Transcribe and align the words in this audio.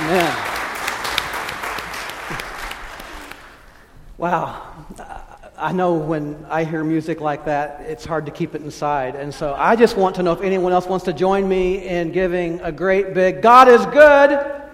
Amen. 0.00 0.36
Wow. 4.16 4.66
I 5.58 5.72
know 5.72 5.94
when 5.94 6.46
I 6.48 6.64
hear 6.64 6.82
music 6.82 7.20
like 7.20 7.44
that, 7.44 7.82
it's 7.82 8.06
hard 8.06 8.24
to 8.24 8.32
keep 8.32 8.54
it 8.54 8.62
inside. 8.62 9.14
And 9.14 9.32
so 9.32 9.54
I 9.54 9.76
just 9.76 9.98
want 9.98 10.16
to 10.16 10.22
know 10.22 10.32
if 10.32 10.40
anyone 10.40 10.72
else 10.72 10.86
wants 10.86 11.04
to 11.04 11.12
join 11.12 11.46
me 11.46 11.86
in 11.86 12.12
giving 12.12 12.60
a 12.62 12.72
great 12.72 13.12
big 13.12 13.42
God 13.42 13.68
is 13.68 13.84
good 13.86 14.32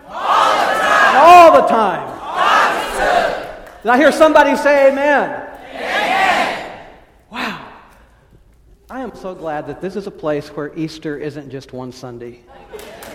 all 0.08 0.70
the 0.70 0.78
time. 0.78 1.16
All 1.16 1.52
the 1.52 1.66
time. 1.66 2.16
Did 3.82 3.90
I 3.90 3.96
hear 3.98 4.12
somebody 4.12 4.56
say 4.56 4.92
amen? 4.92 5.48
Amen. 5.74 6.86
Wow. 7.32 7.68
I 8.88 9.00
am 9.00 9.14
so 9.16 9.34
glad 9.34 9.66
that 9.66 9.80
this 9.80 9.96
is 9.96 10.06
a 10.06 10.12
place 10.12 10.48
where 10.50 10.72
Easter 10.78 11.18
isn't 11.18 11.50
just 11.50 11.72
one 11.72 11.90
Sunday. 11.90 12.42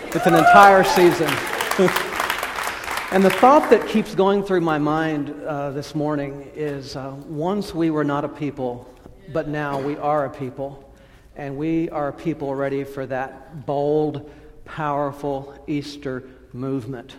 It's 0.07 0.25
an 0.25 0.36
entire 0.36 0.84
season. 0.84 1.30
and 3.11 3.24
the 3.24 3.30
thought 3.30 3.70
that 3.70 3.88
keeps 3.88 4.14
going 4.14 4.43
through 4.43 4.60
my 4.60 4.78
mind 4.78 5.34
uh, 5.46 5.71
this 5.71 5.96
morning 5.96 6.52
is 6.54 6.98
uh, 6.98 7.16
once 7.28 7.74
we 7.74 7.89
were 7.89 8.04
not 8.04 8.25
a 8.25 8.28
people, 8.28 8.93
but 9.32 9.48
now 9.48 9.79
we 9.79 9.96
are 9.96 10.26
a 10.26 10.29
people. 10.29 10.93
And 11.38 11.56
we 11.56 11.89
are 11.89 12.10
a 12.10 12.14
people 12.14 12.54
ready 12.56 12.84
for 12.84 13.06
that 13.06 13.65
bold, 13.65 14.29
powerful 14.65 15.64
Easter 15.65 16.24
movement. 16.52 17.15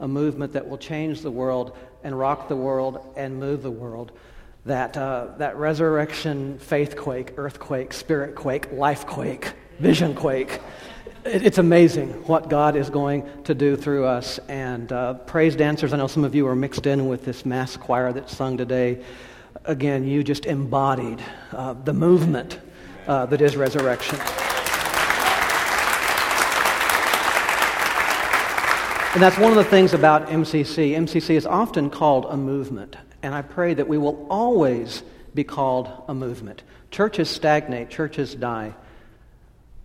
A 0.00 0.06
movement 0.06 0.52
that 0.52 0.68
will 0.68 0.76
change 0.76 1.22
the 1.22 1.30
world 1.30 1.74
and 2.04 2.18
rock 2.18 2.48
the 2.48 2.56
world 2.56 3.14
and 3.16 3.40
move 3.40 3.62
the 3.62 3.70
world. 3.70 4.12
That, 4.66 4.94
uh, 4.98 5.28
that 5.38 5.56
resurrection 5.56 6.58
faith 6.58 6.98
quake, 6.98 7.32
earthquake, 7.38 7.94
spirit 7.94 8.34
quake, 8.34 8.72
life 8.72 9.06
quake, 9.06 9.54
vision 9.78 10.14
quake 10.14 10.60
it's 11.26 11.58
amazing 11.58 12.10
what 12.26 12.48
God 12.48 12.76
is 12.76 12.88
going 12.88 13.28
to 13.44 13.54
do 13.54 13.76
through 13.76 14.06
us. 14.06 14.38
And 14.48 14.90
uh, 14.92 15.14
praise 15.14 15.56
dancers, 15.56 15.92
I 15.92 15.96
know 15.96 16.06
some 16.06 16.24
of 16.24 16.34
you 16.34 16.46
are 16.46 16.54
mixed 16.54 16.86
in 16.86 17.08
with 17.08 17.24
this 17.24 17.44
mass 17.44 17.76
choir 17.76 18.12
that 18.12 18.30
sung 18.30 18.56
today. 18.56 19.02
Again, 19.64 20.06
you 20.06 20.22
just 20.22 20.46
embodied 20.46 21.20
uh, 21.52 21.72
the 21.72 21.92
movement 21.92 22.60
uh, 23.06 23.26
that 23.26 23.40
is 23.40 23.56
resurrection. 23.56 24.18
And 29.14 29.22
that's 29.22 29.38
one 29.38 29.50
of 29.50 29.56
the 29.56 29.64
things 29.64 29.94
about 29.94 30.28
MCC. 30.28 30.92
MCC 30.92 31.30
is 31.30 31.46
often 31.46 31.90
called 31.90 32.26
a 32.26 32.36
movement. 32.36 32.96
And 33.22 33.34
I 33.34 33.42
pray 33.42 33.74
that 33.74 33.88
we 33.88 33.98
will 33.98 34.26
always 34.30 35.02
be 35.34 35.42
called 35.42 35.90
a 36.06 36.14
movement. 36.14 36.62
Churches 36.90 37.28
stagnate, 37.28 37.90
churches 37.90 38.34
die, 38.34 38.74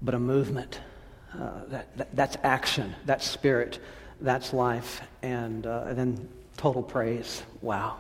but 0.02 0.14
a 0.14 0.20
movement 0.20 0.80
uh, 1.40 1.66
that, 1.70 1.98
that, 1.98 2.16
that's 2.16 2.38
action, 2.44 2.96
that's 3.06 3.26
spirit, 3.26 3.80
that's 4.20 4.54
life, 4.54 5.02
and, 5.22 5.66
uh, 5.66 5.86
and 5.88 5.98
then 5.98 6.30
total 6.58 6.84
praise. 6.84 7.44
Wow. 7.62 7.98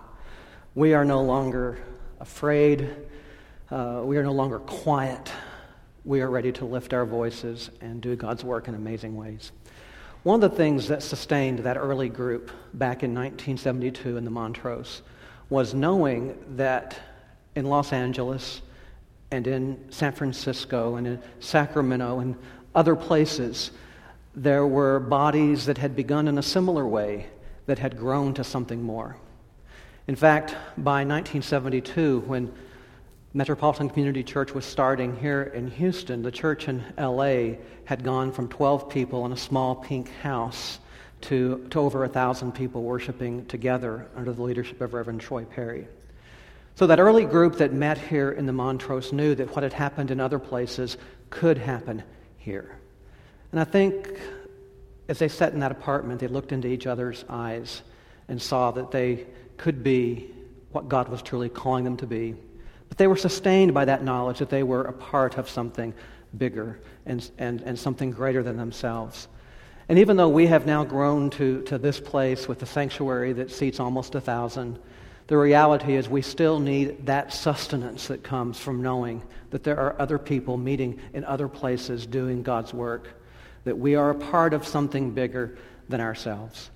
We 0.75 0.93
are 0.93 1.05
no 1.05 1.21
longer 1.21 1.79
afraid. 2.19 2.89
Uh, 3.69 4.01
we 4.03 4.17
are 4.17 4.23
no 4.23 4.31
longer 4.31 4.59
quiet. 4.59 5.31
We 6.03 6.21
are 6.21 6.29
ready 6.29 6.51
to 6.53 6.65
lift 6.65 6.93
our 6.93 7.05
voices 7.05 7.69
and 7.81 8.01
do 8.01 8.15
God's 8.15 8.43
work 8.43 8.67
in 8.67 8.75
amazing 8.75 9.15
ways. 9.15 9.51
One 10.23 10.43
of 10.43 10.51
the 10.51 10.55
things 10.55 10.87
that 10.89 11.01
sustained 11.01 11.59
that 11.59 11.77
early 11.77 12.09
group 12.09 12.51
back 12.73 13.03
in 13.03 13.13
1972 13.13 14.17
in 14.17 14.23
the 14.23 14.29
Montrose 14.29 15.01
was 15.49 15.73
knowing 15.73 16.37
that 16.57 16.97
in 17.55 17.65
Los 17.65 17.91
Angeles 17.91 18.61
and 19.31 19.47
in 19.47 19.83
San 19.89 20.11
Francisco 20.11 20.95
and 20.95 21.07
in 21.07 21.21
Sacramento 21.39 22.19
and 22.19 22.35
other 22.73 22.95
places, 22.95 23.71
there 24.35 24.65
were 24.65 24.99
bodies 24.99 25.65
that 25.65 25.77
had 25.77 25.95
begun 25.95 26.27
in 26.27 26.37
a 26.37 26.43
similar 26.43 26.87
way 26.87 27.27
that 27.65 27.79
had 27.79 27.97
grown 27.97 28.33
to 28.35 28.43
something 28.43 28.81
more. 28.81 29.17
In 30.07 30.15
fact, 30.15 30.51
by 30.77 31.03
1972, 31.05 32.21
when 32.21 32.51
Metropolitan 33.33 33.89
Community 33.89 34.23
Church 34.23 34.53
was 34.53 34.65
starting 34.65 35.15
here 35.17 35.43
in 35.43 35.69
Houston, 35.71 36.21
the 36.21 36.31
church 36.31 36.67
in 36.67 36.83
LA 36.97 37.55
had 37.85 38.03
gone 38.03 38.31
from 38.31 38.47
12 38.49 38.89
people 38.89 39.25
in 39.25 39.31
a 39.31 39.37
small 39.37 39.75
pink 39.75 40.09
house 40.21 40.79
to, 41.21 41.65
to 41.69 41.79
over 41.79 41.99
1,000 41.99 42.51
people 42.51 42.83
worshiping 42.83 43.45
together 43.45 44.07
under 44.15 44.33
the 44.33 44.41
leadership 44.41 44.81
of 44.81 44.93
Reverend 44.93 45.21
Troy 45.21 45.45
Perry. 45.45 45.87
So, 46.75 46.87
that 46.87 46.99
early 46.99 47.25
group 47.25 47.57
that 47.57 47.73
met 47.73 47.97
here 47.97 48.31
in 48.31 48.45
the 48.45 48.53
Montrose 48.53 49.13
knew 49.13 49.35
that 49.35 49.55
what 49.55 49.63
had 49.63 49.73
happened 49.73 50.09
in 50.09 50.19
other 50.19 50.39
places 50.39 50.97
could 51.29 51.57
happen 51.57 52.01
here. 52.41 52.77
And 53.51 53.59
I 53.59 53.63
think 53.63 54.19
as 55.07 55.19
they 55.19 55.27
sat 55.27 55.53
in 55.53 55.59
that 55.59 55.71
apartment, 55.71 56.19
they 56.19 56.27
looked 56.27 56.51
into 56.51 56.67
each 56.67 56.87
other's 56.87 57.25
eyes 57.29 57.81
and 58.27 58.41
saw 58.41 58.71
that 58.71 58.91
they 58.91 59.25
could 59.57 59.83
be 59.83 60.31
what 60.71 60.89
God 60.89 61.09
was 61.09 61.21
truly 61.21 61.49
calling 61.49 61.83
them 61.83 61.97
to 61.97 62.07
be. 62.07 62.35
But 62.89 62.97
they 62.97 63.07
were 63.07 63.17
sustained 63.17 63.73
by 63.73 63.85
that 63.85 64.03
knowledge 64.03 64.39
that 64.39 64.49
they 64.49 64.63
were 64.63 64.83
a 64.83 64.93
part 64.93 65.37
of 65.37 65.49
something 65.49 65.93
bigger 66.37 66.79
and, 67.05 67.29
and, 67.37 67.61
and 67.61 67.77
something 67.77 68.11
greater 68.11 68.41
than 68.41 68.57
themselves. 68.57 69.27
And 69.89 69.99
even 69.99 70.15
though 70.15 70.29
we 70.29 70.47
have 70.47 70.65
now 70.65 70.85
grown 70.85 71.29
to, 71.31 71.61
to 71.63 71.77
this 71.77 71.99
place 71.99 72.47
with 72.47 72.63
a 72.63 72.65
sanctuary 72.65 73.33
that 73.33 73.51
seats 73.51 73.79
almost 73.79 74.15
a 74.15 74.21
thousand, 74.21 74.79
the 75.31 75.37
reality 75.37 75.95
is, 75.95 76.09
we 76.09 76.21
still 76.21 76.59
need 76.59 77.05
that 77.05 77.31
sustenance 77.31 78.07
that 78.07 78.21
comes 78.21 78.59
from 78.59 78.81
knowing 78.81 79.23
that 79.51 79.63
there 79.63 79.79
are 79.79 79.95
other 79.97 80.17
people 80.17 80.57
meeting 80.57 80.99
in 81.13 81.23
other 81.23 81.47
places 81.47 82.05
doing 82.05 82.43
God's 82.43 82.73
work, 82.73 83.07
that 83.63 83.77
we 83.77 83.95
are 83.95 84.09
a 84.09 84.15
part 84.15 84.53
of 84.53 84.67
something 84.67 85.11
bigger 85.11 85.57
than 85.87 86.01
ourselves. 86.01 86.69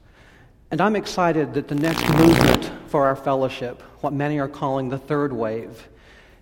And 0.71 0.79
I'm 0.79 0.95
excited 0.95 1.53
that 1.55 1.67
the 1.67 1.75
next 1.75 2.07
movement 2.13 2.71
for 2.87 3.05
our 3.05 3.17
fellowship, 3.17 3.81
what 3.99 4.13
many 4.13 4.39
are 4.39 4.47
calling 4.47 4.87
the 4.87 4.99
third 4.99 5.33
wave, 5.33 5.89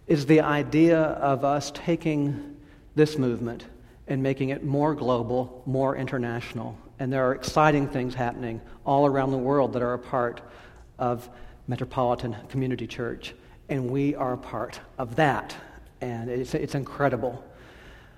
is 0.05 0.27
the 0.27 0.41
idea 0.41 0.99
of 0.99 1.43
us 1.43 1.71
taking 1.73 2.57
this 2.93 3.17
movement 3.17 3.65
and 4.07 4.21
making 4.21 4.49
it 4.49 4.63
more 4.63 4.93
global, 4.93 5.63
more 5.65 5.95
international. 5.95 6.77
And 6.99 7.11
there 7.11 7.25
are 7.27 7.33
exciting 7.33 7.87
things 7.87 8.13
happening 8.13 8.61
all 8.85 9.07
around 9.07 9.31
the 9.31 9.39
world 9.39 9.73
that 9.73 9.81
are 9.81 9.95
a 9.95 9.97
part 9.97 10.41
of 10.99 11.27
Metropolitan 11.67 12.35
Community 12.49 12.87
Church, 12.87 13.33
and 13.69 13.89
we 13.89 14.15
are 14.15 14.35
part 14.35 14.79
of 14.97 15.15
that. 15.15 15.55
And 16.01 16.29
it's, 16.29 16.53
it's 16.53 16.75
incredible. 16.75 17.43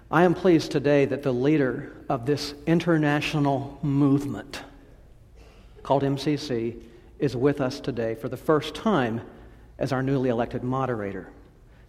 I 0.10 0.24
am 0.24 0.34
pleased 0.34 0.72
today 0.72 1.06
that 1.06 1.24
the 1.24 1.32
leader 1.32 1.96
of 2.10 2.26
this 2.26 2.54
international 2.66 3.80
movement 3.82 4.64
called 5.84 6.04
MCC 6.04 6.82
is 7.20 7.36
with 7.36 7.62
us 7.62 7.80
today 7.80 8.16
for 8.16 8.30
the 8.30 8.38
first 8.38 8.76
time 8.76 9.22
as 9.78 9.92
our 9.92 10.02
newly 10.02 10.30
elected 10.30 10.64
moderator. 10.64 11.30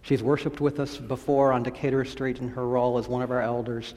She's 0.01 0.23
worshiped 0.23 0.61
with 0.61 0.79
us 0.79 0.97
before 0.97 1.51
on 1.51 1.63
Decatur 1.63 2.05
Street 2.05 2.39
in 2.39 2.49
her 2.49 2.67
role 2.67 2.97
as 2.97 3.07
one 3.07 3.21
of 3.21 3.31
our 3.31 3.41
elders. 3.41 3.93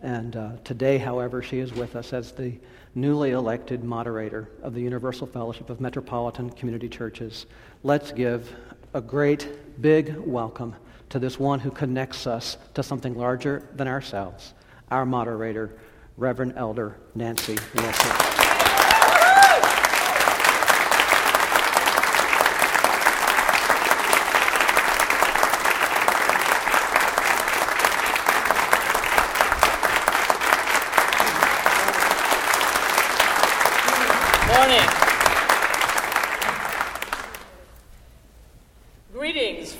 And 0.00 0.36
uh, 0.36 0.50
today, 0.62 0.98
however, 0.98 1.42
she 1.42 1.58
is 1.58 1.72
with 1.72 1.96
us 1.96 2.12
as 2.12 2.32
the 2.32 2.52
newly 2.94 3.30
elected 3.30 3.82
moderator 3.82 4.48
of 4.62 4.74
the 4.74 4.80
Universal 4.80 5.26
Fellowship 5.28 5.70
of 5.70 5.80
Metropolitan 5.80 6.50
Community 6.50 6.88
Churches. 6.88 7.46
Let's 7.82 8.12
give 8.12 8.54
a 8.94 9.00
great, 9.00 9.48
big 9.80 10.16
welcome 10.16 10.76
to 11.10 11.18
this 11.18 11.38
one 11.38 11.60
who 11.60 11.70
connects 11.70 12.26
us 12.26 12.58
to 12.74 12.82
something 12.82 13.16
larger 13.16 13.68
than 13.74 13.88
ourselves, 13.88 14.54
our 14.90 15.04
moderator, 15.04 15.76
Reverend 16.16 16.54
Elder 16.56 16.96
Nancy 17.14 17.56
Wilson. 17.74 18.38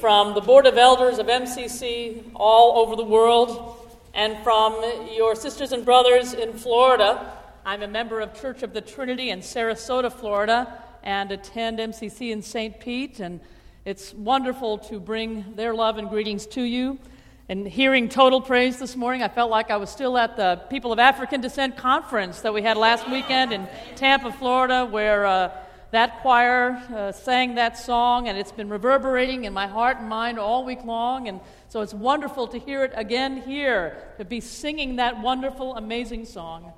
from 0.09 0.28
the 0.39 0.47
Board 0.47 0.67
of 0.67 0.79
Elders 0.79 1.19
of 1.19 1.27
MCC 1.27 2.23
all 2.37 2.79
over 2.79 2.95
the 2.95 3.03
world, 3.03 3.91
and 4.15 4.39
from 4.45 4.81
your 5.13 5.35
sisters 5.35 5.73
and 5.73 5.85
brothers 5.85 6.33
in 6.33 6.53
Florida. 6.53 7.33
I'm 7.67 7.83
a 7.83 7.89
member 7.89 8.21
of 8.21 8.41
Church 8.41 8.63
of 8.63 8.73
the 8.73 8.81
Trinity 8.81 9.31
in 9.31 9.41
Sarasota, 9.41 10.13
Florida, 10.13 10.81
and 11.03 11.33
attend 11.33 11.81
MCC 11.81 12.31
in 12.31 12.41
St. 12.43 12.79
Pete. 12.79 13.19
And 13.19 13.41
it's 13.85 14.15
wonderful 14.15 14.79
to 14.79 15.01
bring 15.01 15.57
their 15.57 15.75
love 15.75 15.99
and 15.99 16.09
greetings 16.09 16.47
to 16.47 16.63
you. 16.63 17.01
And 17.49 17.67
hearing 17.67 18.09
total 18.09 18.41
praise 18.41 18.79
this 18.79 18.95
morning, 18.95 19.25
I 19.25 19.29
felt 19.29 19.51
like 19.51 19.73
I 19.73 19.77
was 19.77 19.91
still 19.91 20.17
at 20.17 20.37
the 20.37 20.63
People 20.71 20.93
of 20.93 21.01
African 21.01 21.41
Descent 21.41 21.77
conference 21.77 22.43
that 22.43 22.55
we 22.55 22.63
had 22.63 22.77
last 22.77 23.11
weekend 23.11 23.53
in 23.53 23.67
Tampa, 23.97 24.31
Florida, 24.31 24.87
where 24.87 25.27
uh, 25.27 25.51
that 25.91 26.21
choir 26.21 26.83
uh, 26.95 27.13
sang 27.13 27.55
that 27.55 27.79
song, 27.79 28.29
and 28.29 28.37
it's 28.37 28.53
been 28.53 28.69
reverberating 28.69 29.45
in 29.45 29.53
my 29.53 29.67
heart 29.67 29.99
and 29.99 30.09
mind 30.09 30.39
all 30.39 30.65
week 30.65 30.85
long. 30.85 31.29
And 31.29 31.41
so 31.69 31.81
it's 31.81 31.95
wonderful 31.95 32.47
to 32.49 32.59
hear 32.59 32.85
it 32.85 32.93
again 32.95 33.43
here, 33.43 33.97
to 34.19 34.25
be 34.25 34.41
singing 34.41 34.97
that 34.97 35.21
wonderful, 35.21 35.77
amazing 35.77 36.27
song. 36.27 36.73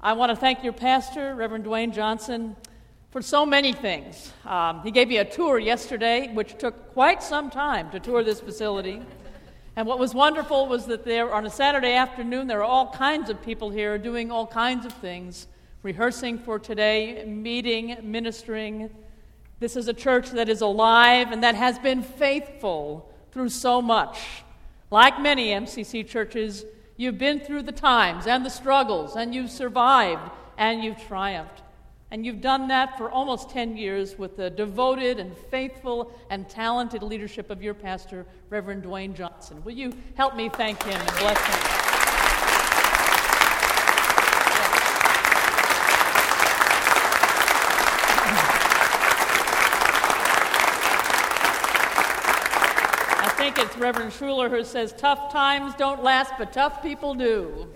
I 0.00 0.14
want 0.14 0.30
to 0.30 0.36
thank 0.36 0.64
your 0.64 0.72
pastor, 0.72 1.34
Reverend 1.34 1.64
Dwayne 1.64 1.92
Johnson, 1.92 2.56
for 3.10 3.20
so 3.20 3.44
many 3.44 3.74
things. 3.74 4.32
Um, 4.46 4.82
he 4.82 4.90
gave 4.90 5.08
me 5.08 5.18
a 5.18 5.24
tour 5.24 5.58
yesterday, 5.58 6.32
which 6.32 6.56
took 6.58 6.94
quite 6.94 7.22
some 7.22 7.50
time 7.50 7.90
to 7.90 8.00
tour 8.00 8.24
this 8.24 8.40
facility. 8.40 9.02
And 9.76 9.86
what 9.86 9.98
was 9.98 10.14
wonderful 10.14 10.66
was 10.66 10.86
that 10.86 11.04
there, 11.04 11.32
on 11.32 11.46
a 11.46 11.50
Saturday 11.50 11.92
afternoon, 11.92 12.46
there 12.46 12.60
are 12.60 12.64
all 12.64 12.90
kinds 12.90 13.30
of 13.30 13.42
people 13.42 13.70
here 13.70 13.98
doing 13.98 14.30
all 14.30 14.46
kinds 14.46 14.86
of 14.86 14.92
things, 14.94 15.46
rehearsing 15.82 16.38
for 16.38 16.58
today, 16.58 17.24
meeting, 17.24 17.96
ministering. 18.02 18.90
This 19.60 19.76
is 19.76 19.88
a 19.88 19.94
church 19.94 20.30
that 20.30 20.48
is 20.48 20.60
alive 20.60 21.32
and 21.32 21.42
that 21.42 21.54
has 21.54 21.78
been 21.78 22.02
faithful 22.02 23.12
through 23.30 23.48
so 23.48 23.82
much. 23.82 24.18
Like 24.90 25.20
many 25.20 25.48
MCC 25.48 26.06
churches, 26.06 26.64
You've 27.02 27.18
been 27.18 27.40
through 27.40 27.62
the 27.62 27.72
times 27.72 28.28
and 28.28 28.46
the 28.46 28.48
struggles, 28.48 29.16
and 29.16 29.34
you've 29.34 29.50
survived 29.50 30.30
and 30.56 30.84
you've 30.84 30.98
triumphed. 31.08 31.62
And 32.12 32.24
you've 32.24 32.40
done 32.40 32.68
that 32.68 32.96
for 32.96 33.10
almost 33.10 33.50
10 33.50 33.76
years 33.76 34.16
with 34.18 34.36
the 34.36 34.50
devoted 34.50 35.18
and 35.18 35.36
faithful 35.50 36.12
and 36.30 36.48
talented 36.48 37.02
leadership 37.02 37.50
of 37.50 37.60
your 37.60 37.74
pastor, 37.74 38.24
Reverend 38.50 38.84
Dwayne 38.84 39.14
Johnson. 39.14 39.64
Will 39.64 39.72
you 39.72 39.92
help 40.14 40.36
me 40.36 40.48
thank 40.50 40.80
him 40.84 41.00
and 41.00 41.18
bless 41.18 41.38
him? 41.44 41.82
think 53.42 53.58
it's 53.58 53.70
Reverend 53.82 54.12
Schuller 54.12 54.48
who 54.48 54.62
says, 54.62 54.94
Tough 54.96 55.32
times 55.32 55.74
don't 55.74 56.04
last, 56.04 56.34
but 56.38 56.52
tough 56.52 56.84
people 56.84 57.16
do. 57.16 57.66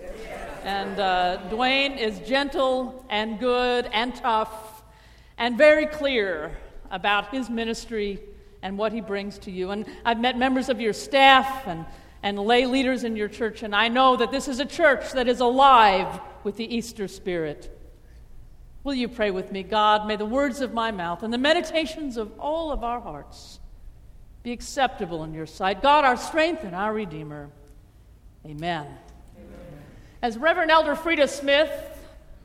And 0.63 0.97
uh, 0.97 1.41
Dwayne 1.49 1.97
is 1.97 2.19
gentle 2.19 3.05
and 3.09 3.37
good 3.37 3.89
and 3.91 4.15
tough 4.15 4.83
and 5.37 5.57
very 5.57 5.85
clear 5.85 6.57
about 6.89 7.31
his 7.31 7.49
ministry 7.49 8.21
and 8.61 8.77
what 8.77 8.93
he 8.93 9.01
brings 9.01 9.37
to 9.39 9.51
you. 9.51 9.71
And 9.71 9.85
I've 10.05 10.21
met 10.21 10.37
members 10.37 10.69
of 10.69 10.79
your 10.79 10.93
staff 10.93 11.67
and, 11.67 11.85
and 12.23 12.39
lay 12.39 12.65
leaders 12.67 13.03
in 13.03 13.17
your 13.17 13.27
church, 13.27 13.61
and 13.61 13.75
I 13.75 13.89
know 13.89 14.15
that 14.15 14.31
this 14.31 14.47
is 14.47 14.61
a 14.61 14.65
church 14.65 15.11
that 15.11 15.27
is 15.27 15.41
alive 15.41 16.21
with 16.45 16.55
the 16.55 16.73
Easter 16.73 17.09
spirit. 17.09 17.77
Will 18.85 18.93
you 18.93 19.09
pray 19.09 19.31
with 19.31 19.51
me? 19.51 19.61
God, 19.61 20.07
may 20.07 20.15
the 20.15 20.25
words 20.25 20.61
of 20.61 20.73
my 20.73 20.89
mouth 20.89 21.21
and 21.23 21.33
the 21.33 21.37
meditations 21.37 22.15
of 22.15 22.31
all 22.39 22.71
of 22.71 22.81
our 22.81 23.01
hearts 23.01 23.59
be 24.47 24.53
acceptable 24.53 25.25
in 25.25 25.33
your 25.33 25.45
sight. 25.45 25.81
God, 25.81 26.05
our 26.05 26.15
strength 26.15 26.63
and 26.63 26.73
our 26.73 26.93
Redeemer. 26.93 27.49
Amen. 28.45 28.85
Amen. 28.85 29.83
As 30.21 30.37
Reverend 30.37 30.71
Elder 30.71 30.95
Freda 30.95 31.27
Smith, 31.27 31.69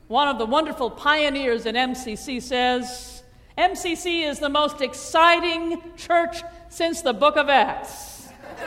one 0.09 0.27
of 0.27 0.37
the 0.37 0.45
wonderful 0.45 0.89
pioneers 0.89 1.65
in 1.65 1.75
MCC, 1.75 2.41
says, 2.41 3.23
MCC 3.57 4.27
is 4.29 4.39
the 4.39 4.49
most 4.49 4.81
exciting 4.81 5.81
church 5.95 6.43
since 6.67 7.01
the 7.03 7.13
book 7.13 7.37
of 7.37 7.47
Acts. 7.47 8.27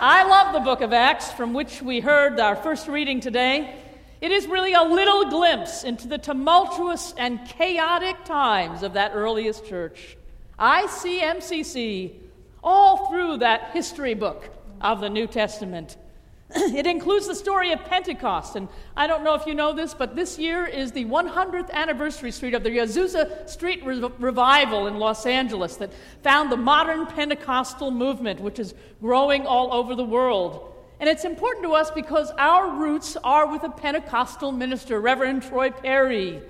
I 0.00 0.24
love 0.26 0.54
the 0.54 0.60
book 0.60 0.80
of 0.80 0.94
Acts, 0.94 1.30
from 1.30 1.52
which 1.52 1.82
we 1.82 2.00
heard 2.00 2.40
our 2.40 2.56
first 2.56 2.88
reading 2.88 3.20
today. 3.20 3.76
It 4.22 4.32
is 4.32 4.46
really 4.46 4.72
a 4.72 4.84
little 4.84 5.28
glimpse 5.28 5.84
into 5.84 6.08
the 6.08 6.16
tumultuous 6.16 7.12
and 7.18 7.46
chaotic 7.46 8.24
times 8.24 8.82
of 8.82 8.94
that 8.94 9.12
earliest 9.12 9.66
church. 9.66 10.16
I 10.58 10.86
see 10.86 11.20
MCC 11.20 12.27
all 12.62 13.08
through 13.08 13.38
that 13.38 13.70
history 13.72 14.14
book 14.14 14.50
of 14.80 15.00
the 15.00 15.08
New 15.08 15.26
Testament. 15.26 15.96
it 16.54 16.86
includes 16.86 17.26
the 17.26 17.34
story 17.34 17.72
of 17.72 17.84
Pentecost. 17.84 18.56
And 18.56 18.68
I 18.96 19.06
don't 19.06 19.22
know 19.22 19.34
if 19.34 19.46
you 19.46 19.54
know 19.54 19.72
this, 19.74 19.92
but 19.92 20.16
this 20.16 20.38
year 20.38 20.64
is 20.64 20.92
the 20.92 21.04
100th 21.04 21.70
anniversary 21.70 22.30
street 22.30 22.54
of 22.54 22.62
the 22.62 22.70
Azusa 22.70 23.48
Street 23.48 23.84
Re- 23.84 24.00
Revival 24.18 24.86
in 24.86 24.98
Los 24.98 25.26
Angeles 25.26 25.76
that 25.76 25.92
found 26.22 26.50
the 26.50 26.56
modern 26.56 27.06
Pentecostal 27.06 27.90
movement, 27.90 28.40
which 28.40 28.58
is 28.58 28.74
growing 29.00 29.46
all 29.46 29.74
over 29.74 29.94
the 29.94 30.04
world. 30.04 30.74
And 31.00 31.08
it's 31.08 31.24
important 31.24 31.64
to 31.64 31.74
us 31.74 31.90
because 31.90 32.30
our 32.38 32.70
roots 32.70 33.16
are 33.22 33.46
with 33.46 33.62
a 33.62 33.70
Pentecostal 33.70 34.50
minister, 34.50 35.00
Reverend 35.00 35.42
Troy 35.42 35.70
Perry. 35.70 36.40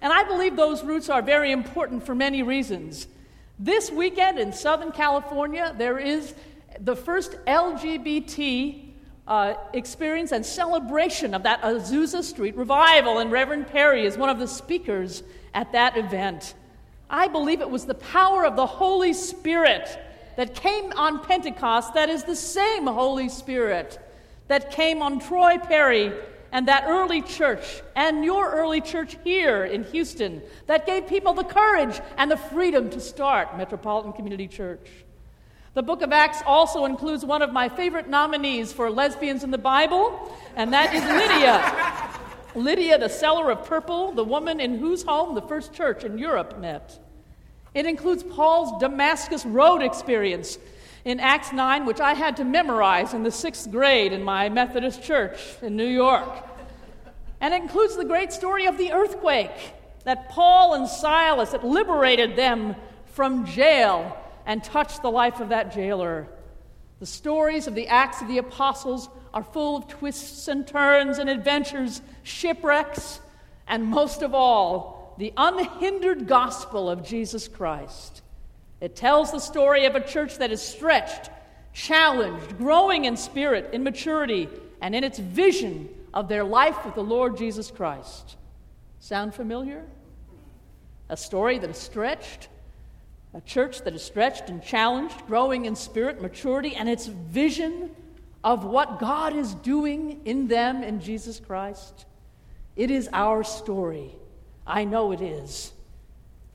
And 0.00 0.12
I 0.12 0.24
believe 0.24 0.56
those 0.56 0.82
roots 0.84 1.10
are 1.10 1.22
very 1.22 1.50
important 1.50 2.06
for 2.06 2.14
many 2.14 2.42
reasons. 2.42 3.08
This 3.62 3.90
weekend 3.90 4.38
in 4.38 4.54
Southern 4.54 4.90
California, 4.90 5.74
there 5.76 5.98
is 5.98 6.34
the 6.80 6.96
first 6.96 7.32
LGBT 7.46 8.86
uh, 9.28 9.52
experience 9.74 10.32
and 10.32 10.46
celebration 10.46 11.34
of 11.34 11.42
that 11.42 11.60
Azusa 11.60 12.22
Street 12.22 12.56
revival, 12.56 13.18
and 13.18 13.30
Reverend 13.30 13.66
Perry 13.66 14.06
is 14.06 14.16
one 14.16 14.30
of 14.30 14.38
the 14.38 14.48
speakers 14.48 15.22
at 15.52 15.72
that 15.72 15.98
event. 15.98 16.54
I 17.10 17.28
believe 17.28 17.60
it 17.60 17.68
was 17.68 17.84
the 17.84 17.92
power 17.92 18.46
of 18.46 18.56
the 18.56 18.64
Holy 18.64 19.12
Spirit 19.12 19.90
that 20.36 20.54
came 20.54 20.94
on 20.94 21.22
Pentecost 21.22 21.92
that 21.92 22.08
is 22.08 22.24
the 22.24 22.36
same 22.36 22.86
Holy 22.86 23.28
Spirit 23.28 23.98
that 24.48 24.70
came 24.70 25.02
on 25.02 25.20
Troy 25.20 25.58
Perry 25.58 26.14
and 26.52 26.68
that 26.68 26.84
early 26.86 27.22
church 27.22 27.82
and 27.94 28.24
your 28.24 28.50
early 28.50 28.80
church 28.80 29.16
here 29.24 29.64
in 29.64 29.84
Houston 29.84 30.42
that 30.66 30.86
gave 30.86 31.06
people 31.06 31.32
the 31.32 31.44
courage 31.44 32.00
and 32.16 32.30
the 32.30 32.36
freedom 32.36 32.90
to 32.90 33.00
start 33.00 33.56
Metropolitan 33.56 34.12
Community 34.12 34.48
Church. 34.48 34.88
The 35.74 35.82
book 35.82 36.02
of 36.02 36.12
Acts 36.12 36.42
also 36.44 36.84
includes 36.84 37.24
one 37.24 37.42
of 37.42 37.52
my 37.52 37.68
favorite 37.68 38.08
nominees 38.08 38.72
for 38.72 38.90
lesbians 38.90 39.44
in 39.44 39.52
the 39.52 39.58
Bible, 39.58 40.34
and 40.56 40.72
that 40.72 40.92
is 40.92 41.02
Lydia. 41.04 42.18
Lydia, 42.56 42.98
the 42.98 43.08
seller 43.08 43.52
of 43.52 43.64
purple, 43.64 44.10
the 44.10 44.24
woman 44.24 44.58
in 44.58 44.78
whose 44.78 45.04
home 45.04 45.36
the 45.36 45.42
first 45.42 45.72
church 45.72 46.02
in 46.02 46.18
Europe 46.18 46.58
met. 46.58 46.98
It 47.72 47.86
includes 47.86 48.24
Paul's 48.24 48.80
Damascus 48.80 49.46
Road 49.46 49.80
experience 49.80 50.58
in 51.04 51.20
Acts 51.20 51.52
9, 51.52 51.86
which 51.86 52.00
I 52.00 52.14
had 52.14 52.36
to 52.36 52.44
memorize 52.44 53.14
in 53.14 53.22
the 53.22 53.30
sixth 53.30 53.70
grade 53.70 54.12
in 54.12 54.22
my 54.22 54.48
Methodist 54.48 55.02
church 55.02 55.38
in 55.62 55.76
New 55.76 55.86
York. 55.86 56.28
And 57.40 57.54
it 57.54 57.62
includes 57.62 57.96
the 57.96 58.04
great 58.04 58.32
story 58.32 58.66
of 58.66 58.76
the 58.76 58.92
earthquake 58.92 59.72
that 60.04 60.28
Paul 60.28 60.74
and 60.74 60.86
Silas 60.86 61.50
that 61.50 61.64
liberated 61.64 62.36
them 62.36 62.76
from 63.06 63.46
jail 63.46 64.16
and 64.46 64.62
touched 64.62 65.02
the 65.02 65.10
life 65.10 65.40
of 65.40 65.50
that 65.50 65.72
jailer. 65.72 66.26
The 66.98 67.06
stories 67.06 67.66
of 67.66 67.74
the 67.74 67.88
Acts 67.88 68.20
of 68.20 68.28
the 68.28 68.38
Apostles 68.38 69.08
are 69.32 69.42
full 69.42 69.76
of 69.76 69.88
twists 69.88 70.48
and 70.48 70.66
turns 70.66 71.18
and 71.18 71.30
adventures, 71.30 72.02
shipwrecks, 72.22 73.20
and 73.66 73.84
most 73.84 74.22
of 74.22 74.34
all, 74.34 75.14
the 75.18 75.32
unhindered 75.36 76.26
gospel 76.26 76.90
of 76.90 77.04
Jesus 77.04 77.48
Christ. 77.48 78.22
It 78.80 78.96
tells 78.96 79.30
the 79.30 79.38
story 79.38 79.84
of 79.84 79.94
a 79.94 80.00
church 80.00 80.38
that 80.38 80.50
is 80.50 80.62
stretched, 80.62 81.30
challenged, 81.72 82.56
growing 82.58 83.04
in 83.04 83.16
spirit, 83.16 83.70
in 83.72 83.82
maturity, 83.82 84.48
and 84.80 84.94
in 84.94 85.04
its 85.04 85.18
vision 85.18 85.88
of 86.14 86.28
their 86.28 86.44
life 86.44 86.84
with 86.84 86.94
the 86.94 87.02
Lord 87.02 87.36
Jesus 87.36 87.70
Christ. 87.70 88.36
Sound 88.98 89.34
familiar? 89.34 89.84
A 91.08 91.16
story 91.16 91.58
that 91.58 91.70
is 91.70 91.76
stretched, 91.76 92.48
a 93.34 93.40
church 93.42 93.82
that 93.82 93.94
is 93.94 94.02
stretched 94.02 94.48
and 94.48 94.62
challenged, 94.62 95.26
growing 95.26 95.66
in 95.66 95.76
spirit, 95.76 96.22
maturity, 96.22 96.74
and 96.74 96.88
its 96.88 97.06
vision 97.06 97.90
of 98.42 98.64
what 98.64 98.98
God 98.98 99.36
is 99.36 99.54
doing 99.54 100.22
in 100.24 100.48
them 100.48 100.82
in 100.82 101.00
Jesus 101.00 101.38
Christ. 101.38 102.06
It 102.76 102.90
is 102.90 103.08
our 103.12 103.44
story. 103.44 104.14
I 104.66 104.84
know 104.84 105.12
it 105.12 105.20
is. 105.20 105.72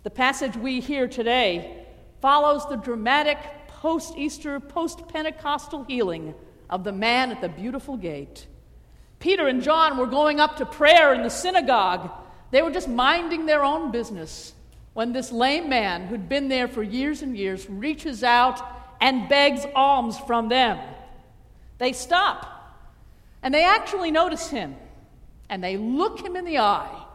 The 0.04 0.10
passage 0.10 0.58
we 0.58 0.80
hear 0.80 1.08
today 1.08 1.85
follows 2.26 2.68
the 2.68 2.76
dramatic 2.76 3.38
post 3.68 4.18
Easter, 4.18 4.60
post 4.60 5.08
Pentecostal 5.10 5.84
healing 5.84 6.34
of 6.72 6.84
the 6.84 6.92
man 6.92 7.30
at 7.30 7.40
the 7.40 7.48
beautiful 7.48 7.96
gate. 7.96 8.48
Peter 9.20 9.48
and 9.48 9.62
John 9.62 9.96
were 9.96 10.08
going 10.08 10.40
up 10.40 10.58
to 10.58 10.66
prayer 10.66 11.14
in 11.14 11.22
the 11.22 11.30
synagogue. 11.30 12.10
They 12.50 12.64
were 12.64 12.72
just 12.72 12.88
minding 12.88 13.46
their 13.46 13.64
own 13.64 13.92
business 13.92 14.56
when 14.96 15.14
this 15.14 15.32
lame 15.32 15.70
man, 15.70 16.08
who'd 16.08 16.28
been 16.28 16.48
there 16.48 16.68
for 16.68 16.82
years 16.82 17.22
and 17.22 17.38
years, 17.38 17.70
reaches 17.70 18.24
out 18.24 18.60
and 19.00 19.30
begs 19.30 19.64
alms 19.76 20.18
from 20.18 20.50
them. 20.50 20.80
They 21.78 21.94
stop 21.94 22.76
and 23.44 23.54
they 23.54 23.64
actually 23.64 24.10
notice 24.10 24.50
him 24.50 24.76
and 25.48 25.64
they 25.64 25.78
look 25.78 26.26
him 26.26 26.36
in 26.36 26.46
the 26.46 26.58
eye 26.58 27.06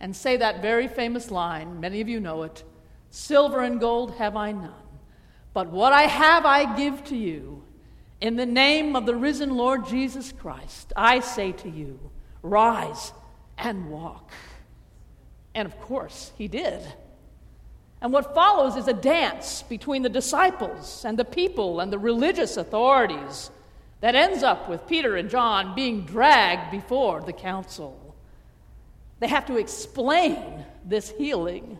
and 0.00 0.16
say 0.16 0.38
that 0.38 0.62
very 0.62 0.88
famous 0.88 1.30
line. 1.30 1.80
Many 1.80 2.00
of 2.00 2.08
you 2.08 2.18
know 2.18 2.44
it 2.44 2.64
Silver 3.14 3.60
and 3.60 3.78
gold 3.78 4.16
have 4.16 4.34
I 4.34 4.50
none, 4.50 4.72
but 5.52 5.68
what 5.68 5.92
I 5.92 6.02
have 6.02 6.44
I 6.44 6.76
give 6.76 7.04
to 7.04 7.16
you. 7.16 7.62
In 8.20 8.34
the 8.34 8.44
name 8.44 8.96
of 8.96 9.06
the 9.06 9.14
risen 9.14 9.56
Lord 9.56 9.86
Jesus 9.86 10.32
Christ, 10.32 10.92
I 10.96 11.20
say 11.20 11.52
to 11.52 11.70
you, 11.70 12.00
rise 12.42 13.12
and 13.56 13.88
walk. 13.88 14.32
And 15.54 15.64
of 15.64 15.80
course, 15.80 16.32
he 16.36 16.48
did. 16.48 16.82
And 18.00 18.12
what 18.12 18.34
follows 18.34 18.74
is 18.74 18.88
a 18.88 18.92
dance 18.92 19.62
between 19.62 20.02
the 20.02 20.08
disciples 20.08 21.04
and 21.04 21.16
the 21.16 21.24
people 21.24 21.78
and 21.78 21.92
the 21.92 22.00
religious 22.00 22.56
authorities 22.56 23.48
that 24.00 24.16
ends 24.16 24.42
up 24.42 24.68
with 24.68 24.88
Peter 24.88 25.14
and 25.14 25.30
John 25.30 25.76
being 25.76 26.04
dragged 26.04 26.72
before 26.72 27.20
the 27.20 27.32
council. 27.32 28.16
They 29.20 29.28
have 29.28 29.46
to 29.46 29.56
explain 29.56 30.64
this 30.84 31.10
healing. 31.10 31.78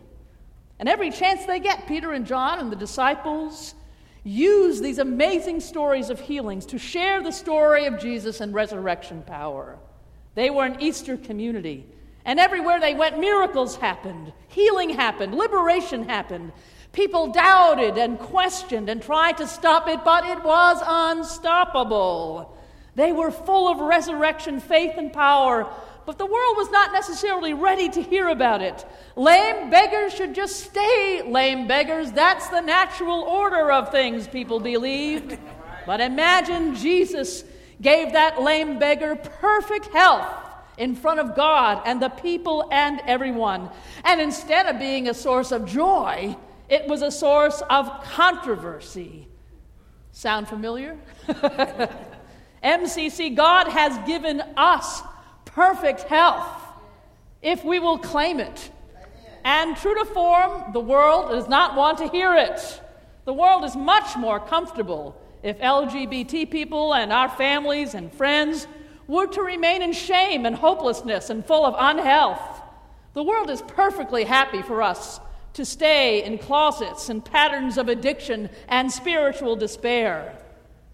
And 0.79 0.89
every 0.89 1.11
chance 1.11 1.45
they 1.45 1.59
get, 1.59 1.87
Peter 1.87 2.11
and 2.11 2.25
John 2.25 2.59
and 2.59 2.71
the 2.71 2.75
disciples 2.75 3.75
use 4.23 4.81
these 4.81 4.97
amazing 4.97 5.59
stories 5.59 6.09
of 6.09 6.19
healings 6.19 6.65
to 6.67 6.79
share 6.79 7.21
the 7.21 7.31
story 7.31 7.85
of 7.85 7.99
Jesus 7.99 8.41
and 8.41 8.53
resurrection 8.53 9.21
power. 9.21 9.77
They 10.33 10.49
were 10.49 10.65
an 10.65 10.81
Easter 10.81 11.15
community. 11.15 11.85
And 12.25 12.39
everywhere 12.39 12.79
they 12.79 12.95
went, 12.95 13.19
miracles 13.19 13.77
happened, 13.77 14.33
healing 14.47 14.89
happened, 14.89 15.35
liberation 15.35 16.09
happened. 16.09 16.51
People 16.91 17.27
doubted 17.27 17.97
and 17.97 18.17
questioned 18.17 18.89
and 18.89 19.01
tried 19.01 19.37
to 19.37 19.47
stop 19.47 19.87
it, 19.87 20.03
but 20.03 20.25
it 20.25 20.43
was 20.43 20.81
unstoppable. 20.83 22.57
They 22.95 23.11
were 23.11 23.29
full 23.31 23.67
of 23.67 23.79
resurrection 23.79 24.59
faith 24.59 24.93
and 24.97 25.13
power, 25.13 25.71
but 26.05 26.17
the 26.17 26.25
world 26.25 26.57
was 26.57 26.69
not 26.71 26.93
necessarily 26.93 27.53
ready 27.53 27.89
to 27.89 28.01
hear 28.01 28.27
about 28.27 28.61
it. 28.61 28.85
Lame 29.15 29.69
beggars 29.69 30.13
should 30.13 30.35
just 30.35 30.59
stay 30.59 31.23
lame 31.25 31.67
beggars. 31.67 32.11
That's 32.11 32.47
the 32.49 32.61
natural 32.61 33.21
order 33.21 33.71
of 33.71 33.91
things, 33.91 34.27
people 34.27 34.59
believed. 34.59 35.37
But 35.85 36.01
imagine 36.01 36.75
Jesus 36.75 37.43
gave 37.81 38.13
that 38.13 38.41
lame 38.41 38.79
beggar 38.79 39.15
perfect 39.15 39.87
health 39.87 40.27
in 40.77 40.95
front 40.95 41.19
of 41.19 41.35
God 41.35 41.81
and 41.85 42.01
the 42.01 42.09
people 42.09 42.67
and 42.71 43.01
everyone. 43.05 43.69
And 44.03 44.19
instead 44.19 44.65
of 44.67 44.79
being 44.79 45.07
a 45.07 45.13
source 45.13 45.51
of 45.51 45.65
joy, 45.65 46.35
it 46.69 46.87
was 46.87 47.01
a 47.01 47.11
source 47.11 47.61
of 47.69 48.03
controversy. 48.03 49.27
Sound 50.11 50.47
familiar? 50.47 50.97
MCC, 52.63 53.35
God 53.35 53.67
has 53.67 53.97
given 54.07 54.41
us 54.57 55.01
perfect 55.45 56.03
health 56.03 56.47
if 57.41 57.63
we 57.63 57.79
will 57.79 57.97
claim 57.97 58.39
it. 58.39 58.71
And 59.43 59.77
true 59.77 59.93
to 59.93 60.05
form, 60.05 60.73
the 60.73 60.79
world 60.79 61.29
does 61.29 61.47
not 61.47 61.75
want 61.75 61.99
to 61.99 62.07
hear 62.07 62.35
it. 62.35 62.81
The 63.25 63.33
world 63.33 63.63
is 63.63 63.75
much 63.75 64.17
more 64.17 64.39
comfortable 64.39 65.15
if 65.43 65.59
LGBT 65.59 66.49
people 66.49 66.95
and 66.95 67.13
our 67.13 67.29
families 67.29 67.93
and 67.93 68.11
friends 68.11 68.67
were 69.07 69.27
to 69.27 69.41
remain 69.41 69.83
in 69.83 69.93
shame 69.93 70.45
and 70.47 70.55
hopelessness 70.55 71.29
and 71.29 71.45
full 71.45 71.65
of 71.65 71.75
unhealth. 71.77 72.61
The 73.13 73.23
world 73.23 73.51
is 73.51 73.61
perfectly 73.61 74.23
happy 74.23 74.63
for 74.63 74.81
us 74.81 75.19
to 75.53 75.63
stay 75.63 76.23
in 76.23 76.37
closets 76.37 77.09
and 77.09 77.23
patterns 77.23 77.77
of 77.77 77.87
addiction 77.87 78.49
and 78.67 78.91
spiritual 78.91 79.55
despair. 79.55 80.37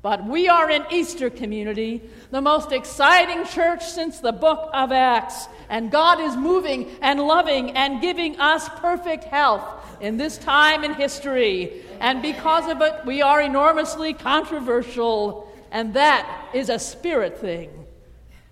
But 0.01 0.25
we 0.25 0.49
are 0.49 0.69
an 0.69 0.85
Easter 0.91 1.29
community, 1.29 2.01
the 2.31 2.41
most 2.41 2.71
exciting 2.71 3.45
church 3.45 3.83
since 3.85 4.19
the 4.19 4.31
book 4.31 4.69
of 4.73 4.91
Acts. 4.91 5.47
And 5.69 5.91
God 5.91 6.19
is 6.19 6.35
moving 6.35 6.89
and 7.01 7.19
loving 7.19 7.71
and 7.71 8.01
giving 8.01 8.39
us 8.39 8.67
perfect 8.79 9.25
health 9.25 9.63
in 10.01 10.17
this 10.17 10.39
time 10.39 10.83
in 10.83 10.95
history. 10.95 11.83
And 11.99 12.21
because 12.21 12.67
of 12.67 12.81
it, 12.81 13.05
we 13.05 13.21
are 13.21 13.41
enormously 13.41 14.13
controversial. 14.13 15.51
And 15.71 15.93
that 15.93 16.49
is 16.53 16.69
a 16.69 16.79
spirit 16.79 17.37
thing. 17.37 17.69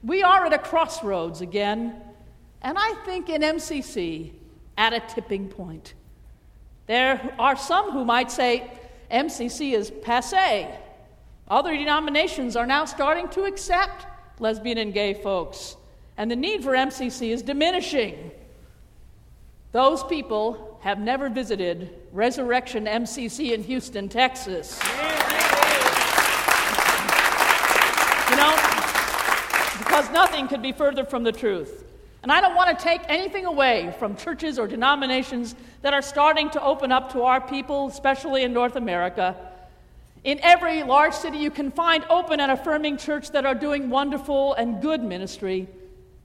We 0.03 0.21
are 0.21 0.45
at 0.45 0.53
a 0.53 0.59
crossroads 0.59 1.41
again. 1.41 1.95
And 2.61 2.77
I 2.77 2.93
think 3.05 3.27
in 3.27 3.41
MCC, 3.41 4.33
at 4.77 4.93
a 4.93 5.01
tipping 5.13 5.49
point. 5.49 5.93
There 6.85 7.35
are 7.37 7.57
some 7.57 7.91
who 7.91 8.05
might 8.05 8.31
say 8.31 8.71
MCC 9.11 9.73
is 9.73 9.91
passe. 9.91 10.69
Other 11.49 11.75
denominations 11.75 12.55
are 12.55 12.67
now 12.67 12.85
starting 12.85 13.27
to 13.29 13.45
accept 13.45 14.05
lesbian 14.39 14.77
and 14.77 14.93
gay 14.93 15.15
folks, 15.15 15.77
and 16.15 16.29
the 16.29 16.35
need 16.35 16.63
for 16.63 16.73
MCC 16.73 17.31
is 17.31 17.41
diminishing. 17.41 18.31
Those 19.71 20.03
people 20.03 20.79
have 20.81 20.99
never 20.99 21.27
visited 21.27 21.89
Resurrection 22.11 22.85
MCC 22.85 23.51
in 23.53 23.63
Houston, 23.63 24.09
Texas. 24.09 24.79
You 28.29 28.35
know, 28.35 28.55
because 29.79 30.09
nothing 30.11 30.47
could 30.47 30.61
be 30.61 30.71
further 30.71 31.03
from 31.03 31.23
the 31.23 31.31
truth. 31.31 31.85
And 32.21 32.31
I 32.31 32.41
don't 32.41 32.55
want 32.55 32.77
to 32.77 32.83
take 32.83 33.01
anything 33.07 33.45
away 33.45 33.95
from 33.97 34.15
churches 34.15 34.59
or 34.59 34.67
denominations 34.67 35.55
that 35.81 35.93
are 35.93 36.01
starting 36.01 36.49
to 36.51 36.61
open 36.61 36.91
up 36.91 37.11
to 37.13 37.23
our 37.23 37.41
people, 37.41 37.87
especially 37.87 38.43
in 38.43 38.53
North 38.53 38.75
America. 38.75 39.48
In 40.23 40.39
every 40.41 40.83
large 40.83 41.13
city, 41.13 41.37
you 41.37 41.49
can 41.49 41.71
find 41.71 42.03
open 42.09 42.39
and 42.39 42.51
affirming 42.51 42.97
church 42.97 43.31
that 43.31 43.45
are 43.45 43.55
doing 43.55 43.89
wonderful 43.89 44.53
and 44.53 44.81
good 44.81 45.01
ministry, 45.01 45.67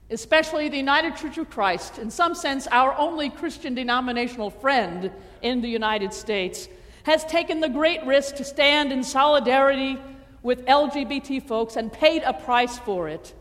especially 0.09 0.67
the 0.67 0.77
United 0.77 1.15
Church 1.15 1.37
of 1.37 1.49
Christ, 1.49 1.97
in 1.97 2.11
some 2.11 2.35
sense, 2.35 2.67
our 2.67 2.93
only 2.97 3.29
Christian 3.29 3.73
denominational 3.73 4.49
friend 4.49 5.11
in 5.41 5.61
the 5.61 5.69
United 5.69 6.13
States, 6.13 6.67
has 7.03 7.23
taken 7.25 7.61
the 7.61 7.69
great 7.69 8.03
risk 8.05 8.35
to 8.35 8.43
stand 8.43 8.91
in 8.91 9.03
solidarity 9.03 9.97
with 10.43 10.65
LGBT 10.65 11.41
folks 11.41 11.77
and 11.77 11.91
paid 11.91 12.21
a 12.23 12.33
price 12.33 12.77
for 12.79 13.07
it. 13.07 13.33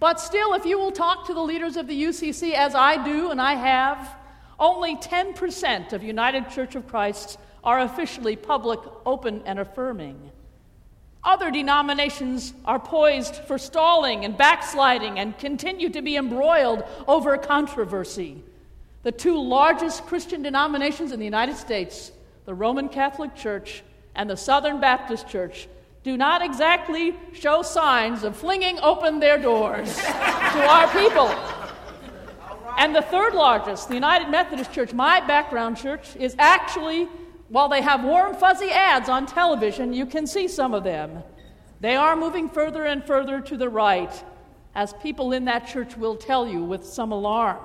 But 0.00 0.18
still, 0.18 0.54
if 0.54 0.66
you 0.66 0.78
will 0.78 0.90
talk 0.90 1.26
to 1.26 1.34
the 1.34 1.40
leaders 1.40 1.76
of 1.76 1.86
the 1.86 2.02
UCC, 2.02 2.54
as 2.54 2.74
I 2.74 3.02
do 3.04 3.30
and 3.30 3.40
I 3.40 3.54
have, 3.54 4.16
only 4.58 4.96
10% 4.96 5.92
of 5.92 6.02
United 6.02 6.50
Church 6.50 6.74
of 6.74 6.88
Christ 6.88 7.38
are 7.64 7.80
officially 7.80 8.36
public, 8.36 8.80
open, 9.06 9.42
and 9.44 9.58
affirming. 9.58 10.30
Other 11.24 11.50
denominations 11.52 12.52
are 12.64 12.80
poised 12.80 13.36
for 13.36 13.56
stalling 13.56 14.24
and 14.24 14.36
backsliding 14.36 15.20
and 15.20 15.38
continue 15.38 15.88
to 15.90 16.02
be 16.02 16.16
embroiled 16.16 16.82
over 17.06 17.38
controversy. 17.38 18.42
The 19.04 19.12
two 19.12 19.40
largest 19.40 20.06
Christian 20.06 20.42
denominations 20.42 21.12
in 21.12 21.20
the 21.20 21.24
United 21.24 21.56
States, 21.56 22.10
the 22.44 22.54
Roman 22.54 22.88
Catholic 22.88 23.36
Church 23.36 23.84
and 24.16 24.28
the 24.28 24.36
Southern 24.36 24.80
Baptist 24.80 25.28
Church, 25.28 25.68
do 26.02 26.16
not 26.16 26.42
exactly 26.42 27.14
show 27.32 27.62
signs 27.62 28.24
of 28.24 28.36
flinging 28.36 28.80
open 28.80 29.20
their 29.20 29.38
doors 29.38 29.96
to 29.96 30.66
our 30.68 30.88
people. 30.88 31.28
And 32.78 32.96
the 32.96 33.02
third 33.02 33.34
largest, 33.34 33.86
the 33.86 33.94
United 33.94 34.28
Methodist 34.28 34.72
Church, 34.72 34.92
my 34.92 35.20
background 35.20 35.76
church, 35.76 36.16
is 36.16 36.34
actually 36.38 37.08
while 37.52 37.68
they 37.68 37.82
have 37.82 38.02
warm, 38.02 38.34
fuzzy 38.34 38.70
ads 38.70 39.10
on 39.10 39.26
television, 39.26 39.92
you 39.92 40.06
can 40.06 40.26
see 40.26 40.48
some 40.48 40.72
of 40.72 40.84
them. 40.84 41.22
They 41.80 41.94
are 41.94 42.16
moving 42.16 42.48
further 42.48 42.84
and 42.86 43.04
further 43.04 43.42
to 43.42 43.58
the 43.58 43.68
right, 43.68 44.24
as 44.74 44.94
people 45.02 45.32
in 45.32 45.44
that 45.44 45.66
church 45.66 45.94
will 45.94 46.16
tell 46.16 46.48
you 46.48 46.64
with 46.64 46.82
some 46.82 47.12
alarm. 47.12 47.58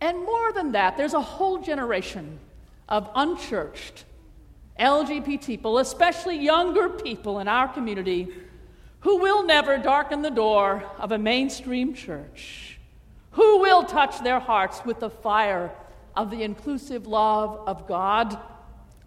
And 0.00 0.24
more 0.24 0.54
than 0.54 0.72
that, 0.72 0.96
there's 0.96 1.12
a 1.12 1.20
whole 1.20 1.58
generation 1.58 2.38
of 2.88 3.10
unchurched 3.14 4.06
LGBT 4.78 5.44
people, 5.44 5.76
especially 5.76 6.38
younger 6.38 6.88
people 6.88 7.40
in 7.40 7.46
our 7.46 7.68
community, 7.68 8.28
who 9.00 9.18
will 9.18 9.44
never 9.44 9.76
darken 9.76 10.22
the 10.22 10.30
door 10.30 10.82
of 10.98 11.12
a 11.12 11.18
mainstream 11.18 11.92
church, 11.92 12.78
who 13.32 13.58
will 13.58 13.82
touch 13.82 14.22
their 14.22 14.40
hearts 14.40 14.82
with 14.86 14.98
the 14.98 15.10
fire 15.10 15.70
of 16.16 16.30
the 16.30 16.42
inclusive 16.42 17.06
love 17.06 17.66
of 17.66 17.86
God, 17.86 18.38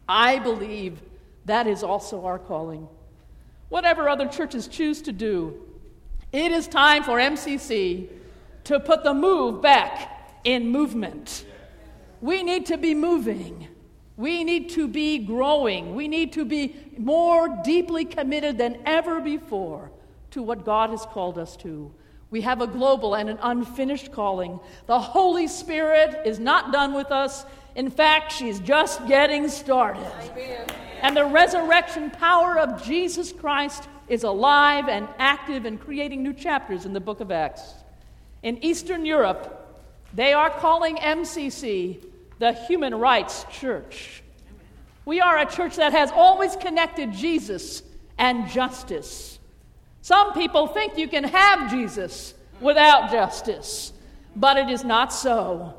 I 0.08 0.40
believe 0.40 1.02
that 1.46 1.68
is 1.68 1.84
also 1.84 2.26
our 2.26 2.40
calling. 2.40 2.88
Whatever 3.70 4.08
other 4.10 4.28
churches 4.28 4.68
choose 4.68 5.02
to 5.04 5.12
do, 5.12 5.62
it 6.32 6.52
is 6.52 6.68
time 6.68 7.04
for 7.04 7.18
MCC 7.18 8.08
to 8.66 8.80
put 8.80 9.04
the 9.04 9.14
move 9.14 9.62
back 9.62 10.40
in 10.44 10.70
movement. 10.70 11.46
We 12.22 12.44
need 12.44 12.66
to 12.68 12.78
be 12.78 12.96
moving. 12.96 13.68
We 14.16 14.44
need 14.44 14.70
to 14.72 14.88
be 14.88 15.20
growing. 15.20 15.96
We 15.96 16.08
need 16.08 16.34
to 16.34 16.46
be 16.46 16.76
more 16.98 17.62
deeply 17.64 18.06
committed 18.06 18.58
than 18.58 18.80
ever 18.86 19.20
before 19.20 19.92
to 20.32 20.42
what 20.42 20.66
God 20.66 20.92
has 20.92 21.06
called 21.06 21.38
us 21.38 21.56
to. 21.58 21.92
We 22.34 22.42
have 22.42 22.62
a 22.62 22.66
global 22.68 23.14
and 23.14 23.30
an 23.30 23.38
unfinished 23.44 24.12
calling. 24.12 24.60
The 24.88 25.00
Holy 25.00 25.46
Spirit 25.46 26.26
is 26.26 26.40
not 26.40 26.72
done 26.74 26.96
with 26.96 27.12
us. 27.12 27.46
In 27.76 27.92
fact, 27.92 28.32
she's 28.32 28.60
just 28.60 29.08
getting 29.08 29.48
started. 29.48 30.12
And 31.04 31.16
the 31.16 31.26
resurrection 31.26 32.10
power 32.10 32.58
of 32.58 32.84
Jesus 32.84 33.32
Christ 33.32 33.88
is 34.08 34.24
alive 34.24 34.90
and 34.90 35.08
active 35.20 35.66
and 35.66 35.80
creating 35.80 36.24
new 36.24 36.34
chapters 36.34 36.88
in 36.88 36.94
the 36.94 37.00
book 37.00 37.20
of 37.20 37.30
Acts. 37.30 37.76
In 38.42 38.64
Eastern 38.64 39.06
Europe, 39.06 39.86
they 40.16 40.34
are 40.34 40.50
calling 40.50 40.96
MCC 40.96 42.04
the 42.40 42.54
Human 42.54 42.96
Rights 42.96 43.46
Church. 43.52 44.24
We 45.06 45.22
are 45.22 45.38
a 45.38 45.46
church 45.46 45.76
that 45.76 45.92
has 45.92 46.10
always 46.12 46.56
connected 46.56 47.14
Jesus 47.14 47.84
and 48.18 48.50
justice. 48.50 49.33
Some 50.04 50.34
people 50.34 50.68
think 50.68 50.98
you 50.98 51.08
can 51.08 51.24
have 51.24 51.72
Jesus 51.72 52.34
without 52.60 53.10
justice, 53.10 53.94
but 54.36 54.58
it 54.58 54.70
is 54.70 54.84
not 54.84 55.14
so. 55.14 55.76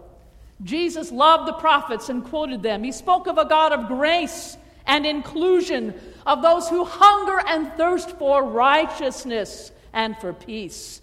Jesus 0.62 1.12
loved 1.12 1.46
the 1.46 1.52
prophets 1.52 2.08
and 2.08 2.24
quoted 2.24 2.62
them. 2.62 2.82
He 2.82 2.90
spoke 2.90 3.26
of 3.26 3.36
a 3.36 3.44
God 3.44 3.72
of 3.72 3.86
grace 3.86 4.56
and 4.86 5.04
inclusion, 5.04 5.92
of 6.24 6.40
those 6.40 6.70
who 6.70 6.86
hunger 6.86 7.38
and 7.46 7.70
thirst 7.74 8.12
for 8.12 8.42
righteousness 8.42 9.72
and 9.92 10.16
for 10.16 10.32
peace. 10.32 11.02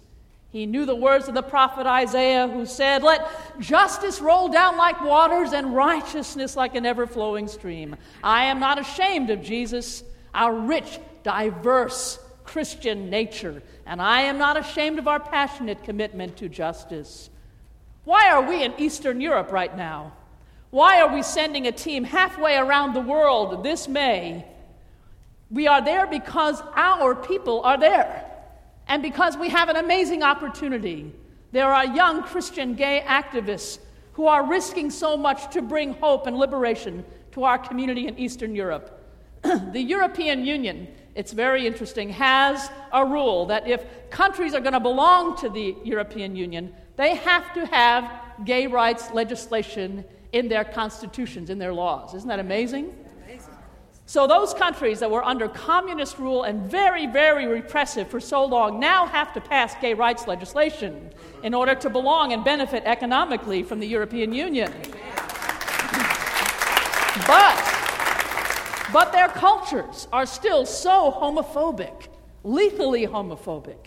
He 0.51 0.66
knew 0.66 0.88
the 0.88 0.96
words 0.96 1.28
of 1.28 1.36
the 1.36 1.44
prophet 1.44 1.86
Isaiah, 1.86 2.48
who 2.48 2.66
said, 2.66 3.04
Let 3.04 3.30
justice 3.60 4.20
roll 4.20 4.50
down 4.50 4.78
like 4.78 5.00
waters 5.06 5.54
and 5.54 5.75
righteousness 5.75 6.56
like 6.56 6.74
an 6.74 6.88
ever 6.88 7.06
flowing 7.06 7.48
stream. 7.48 7.96
I 8.24 8.46
am 8.46 8.60
not 8.60 8.80
ashamed 8.80 9.30
of 9.30 9.44
Jesus, 9.44 10.04
our 10.34 10.56
rich, 10.56 11.00
diverse 11.22 12.18
Christian 12.51 13.10
nature, 13.10 13.63
and 13.86 14.01
I 14.01 14.24
am 14.24 14.38
not 14.38 14.58
ashamed 14.58 15.00
of 15.00 15.08
our 15.08 15.22
passionate 15.22 15.86
commitment 15.86 16.36
to 16.38 16.50
justice. 16.50 17.29
Why 18.03 18.29
are 18.29 18.41
we 18.41 18.62
in 18.62 18.74
Eastern 18.77 19.22
Europe 19.22 19.53
right 19.53 19.75
now? 19.77 20.12
Why 20.70 21.00
are 21.00 21.13
we 21.13 21.24
sending 21.24 21.67
a 21.67 21.72
team 21.72 22.03
halfway 22.03 22.58
around 22.58 22.93
the 22.93 23.00
world 23.00 23.63
this 23.63 23.88
May? 23.88 24.46
We 25.50 25.67
are 25.67 25.81
there 25.81 26.05
because 26.08 26.62
our 26.75 27.15
people 27.15 27.62
are 27.62 27.77
there 27.77 28.29
and 28.86 29.01
because 29.01 29.38
we 29.38 29.48
have 29.48 29.70
an 29.70 29.77
amazing 29.77 30.22
opportunity. 30.22 31.13
There 31.53 31.72
are 31.74 31.86
young 31.86 32.22
Christian 32.22 32.75
gay 32.75 33.01
activists 33.08 33.79
who 34.13 34.27
are 34.27 34.46
risking 34.46 34.89
so 34.89 35.15
much 35.15 35.53
to 35.53 35.62
bring 35.62 35.93
hope 35.93 36.27
and 36.27 36.38
liberation 36.38 37.05
to 37.31 37.46
our 37.46 37.58
community 37.58 38.08
in 38.08 38.20
Eastern 38.20 38.53
Europe. 38.55 38.98
the 39.41 39.81
European 39.81 40.46
Union, 40.46 40.89
it's 41.15 41.34
very 41.34 41.68
interesting, 41.68 42.10
has 42.10 42.70
a 42.94 43.06
rule 43.06 43.46
that 43.48 43.68
if 43.68 43.86
countries 44.10 44.53
are 44.53 44.62
going 44.62 44.74
to 44.74 44.80
belong 44.80 45.38
to 45.38 45.50
the 45.50 45.75
European 45.84 46.36
Union, 46.36 46.74
they 46.96 47.15
have 47.15 47.53
to 47.53 47.65
have 47.65 48.10
gay 48.46 48.68
rights 48.68 49.12
legislation 49.12 50.06
in 50.32 50.48
their 50.48 50.63
constitutions, 50.63 51.50
in 51.50 51.60
their 51.60 51.74
laws. 51.74 52.13
Isn't 52.13 52.30
that 52.30 52.39
amazing? 52.39 52.96
So, 54.12 54.27
those 54.27 54.53
countries 54.53 55.00
that 55.00 55.10
were 55.10 55.24
under 55.24 55.48
communist 55.48 56.20
rule 56.20 56.44
and 56.44 56.70
very, 56.70 57.08
very 57.08 57.48
repressive 57.48 58.10
for 58.10 58.20
so 58.20 58.44
long 58.44 58.77
now 58.77 59.06
have 59.06 59.32
to 59.36 59.39
pass 59.39 59.74
gay 59.80 59.94
rights 59.94 60.27
legislation 60.27 61.13
in 61.44 61.53
order 61.53 61.75
to 61.75 61.89
belong 61.89 62.34
and 62.34 62.44
benefit 62.44 62.84
economically 62.86 63.63
from 63.63 63.80
the 63.80 63.88
European 63.88 64.34
Union. 64.34 64.70
But, 67.25 67.71
but 68.93 69.12
their 69.12 69.27
cultures 69.27 70.07
are 70.12 70.25
still 70.25 70.65
so 70.65 71.12
homophobic, 71.12 72.07
lethally 72.43 73.07
homophobic. 73.07 73.77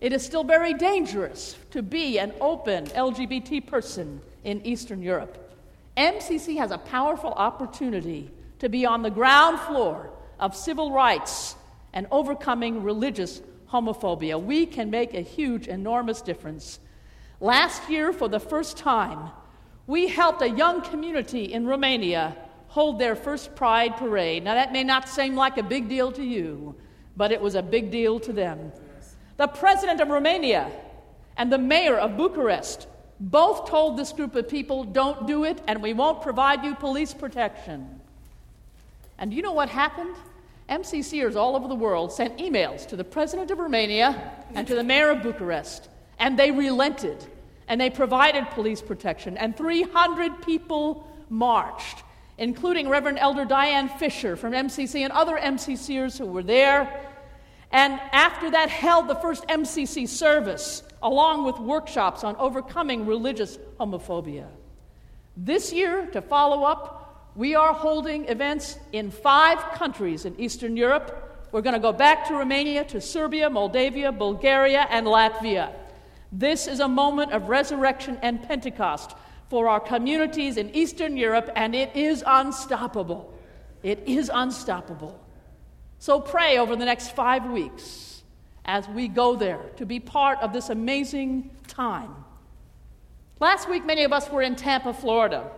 It 0.00 0.12
is 0.12 0.24
still 0.24 0.44
very 0.44 0.74
dangerous 0.74 1.56
to 1.70 1.82
be 1.82 2.18
an 2.18 2.32
open 2.40 2.86
LGBT 2.86 3.66
person 3.66 4.20
in 4.44 4.64
Eastern 4.66 5.02
Europe. 5.02 5.42
MCC 5.96 6.58
has 6.58 6.70
a 6.70 6.78
powerful 6.78 7.32
opportunity 7.32 8.30
to 8.58 8.68
be 8.68 8.84
on 8.84 9.02
the 9.02 9.10
ground 9.10 9.58
floor 9.60 10.10
of 10.38 10.54
civil 10.54 10.92
rights 10.92 11.56
and 11.92 12.06
overcoming 12.10 12.82
religious 12.82 13.40
homophobia. 13.72 14.40
We 14.40 14.66
can 14.66 14.90
make 14.90 15.14
a 15.14 15.22
huge, 15.22 15.66
enormous 15.66 16.20
difference. 16.20 16.78
Last 17.40 17.88
year, 17.88 18.12
for 18.12 18.28
the 18.28 18.40
first 18.40 18.76
time, 18.76 19.30
we 19.86 20.08
helped 20.08 20.42
a 20.42 20.48
young 20.48 20.82
community 20.82 21.52
in 21.52 21.66
Romania 21.66 22.36
hold 22.76 22.98
their 22.98 23.16
first 23.16 23.56
Pride 23.56 23.96
parade. 23.96 24.44
Now, 24.44 24.52
that 24.54 24.70
may 24.70 24.84
not 24.84 25.08
seem 25.08 25.34
like 25.34 25.56
a 25.56 25.62
big 25.62 25.88
deal 25.88 26.12
to 26.12 26.22
you, 26.22 26.74
but 27.16 27.32
it 27.32 27.40
was 27.40 27.54
a 27.54 27.62
big 27.62 27.90
deal 27.90 28.20
to 28.20 28.34
them. 28.34 28.70
The 29.38 29.46
president 29.46 30.02
of 30.02 30.08
Romania 30.10 30.70
and 31.38 31.50
the 31.50 31.56
mayor 31.56 31.96
of 31.96 32.18
Bucharest 32.18 32.86
both 33.18 33.66
told 33.70 33.96
this 33.96 34.12
group 34.12 34.34
of 34.34 34.46
people, 34.46 34.84
don't 34.84 35.26
do 35.26 35.44
it, 35.44 35.58
and 35.66 35.82
we 35.82 35.94
won't 35.94 36.20
provide 36.20 36.64
you 36.64 36.74
police 36.74 37.14
protection. 37.14 37.98
And 39.16 39.32
you 39.32 39.40
know 39.40 39.54
what 39.54 39.70
happened? 39.70 40.14
MCCers 40.68 41.34
all 41.34 41.56
over 41.56 41.68
the 41.68 41.74
world 41.74 42.12
sent 42.12 42.36
emails 42.36 42.86
to 42.88 42.96
the 42.96 43.04
president 43.04 43.50
of 43.50 43.58
Romania 43.58 44.32
and 44.54 44.66
to 44.66 44.74
the 44.74 44.84
mayor 44.84 45.08
of 45.08 45.22
Bucharest, 45.22 45.88
and 46.18 46.38
they 46.38 46.50
relented 46.50 47.24
and 47.68 47.80
they 47.80 47.88
provided 47.88 48.44
police 48.50 48.82
protection. 48.82 49.38
And 49.38 49.56
300 49.56 50.42
people 50.42 51.10
marched, 51.30 52.02
including 52.38 52.88
Reverend 52.88 53.18
Elder 53.18 53.44
Diane 53.44 53.88
Fisher 53.88 54.36
from 54.36 54.52
MCC 54.52 55.02
and 55.02 55.12
other 55.12 55.36
MCCers 55.36 56.18
who 56.18 56.26
were 56.26 56.42
there. 56.42 57.02
And 57.72 57.94
after 58.12 58.50
that, 58.50 58.68
held 58.68 59.08
the 59.08 59.14
first 59.16 59.46
MCC 59.48 60.08
service, 60.08 60.82
along 61.02 61.44
with 61.44 61.58
workshops 61.58 62.24
on 62.24 62.36
overcoming 62.36 63.06
religious 63.06 63.58
homophobia. 63.80 64.46
This 65.36 65.72
year, 65.72 66.06
to 66.12 66.22
follow 66.22 66.64
up, 66.64 67.32
we 67.34 67.54
are 67.54 67.74
holding 67.74 68.26
events 68.28 68.78
in 68.92 69.10
five 69.10 69.58
countries 69.74 70.24
in 70.24 70.38
Eastern 70.40 70.76
Europe. 70.76 71.48
We're 71.52 71.62
going 71.62 71.74
to 71.74 71.80
go 71.80 71.92
back 71.92 72.28
to 72.28 72.34
Romania, 72.34 72.84
to 72.84 73.00
Serbia, 73.00 73.50
Moldavia, 73.50 74.12
Bulgaria, 74.12 74.86
and 74.90 75.06
Latvia. 75.06 75.72
This 76.32 76.66
is 76.66 76.80
a 76.80 76.88
moment 76.88 77.32
of 77.32 77.48
resurrection 77.48 78.18
and 78.22 78.42
Pentecost 78.42 79.16
for 79.48 79.68
our 79.68 79.80
communities 79.80 80.56
in 80.56 80.74
Eastern 80.74 81.16
Europe, 81.16 81.50
and 81.54 81.74
it 81.74 81.94
is 81.94 82.24
unstoppable. 82.26 83.32
It 83.82 84.02
is 84.06 84.30
unstoppable. 84.32 85.20
So 85.98 86.20
pray 86.20 86.58
over 86.58 86.76
the 86.76 86.84
next 86.84 87.14
five 87.14 87.46
weeks 87.46 88.22
as 88.64 88.88
we 88.88 89.08
go 89.08 89.36
there 89.36 89.70
to 89.76 89.86
be 89.86 90.00
part 90.00 90.40
of 90.40 90.52
this 90.52 90.68
amazing 90.68 91.50
time. 91.68 92.14
Last 93.38 93.68
week, 93.68 93.84
many 93.84 94.04
of 94.04 94.12
us 94.12 94.30
were 94.30 94.42
in 94.42 94.56
Tampa, 94.56 94.92
Florida 94.92 95.50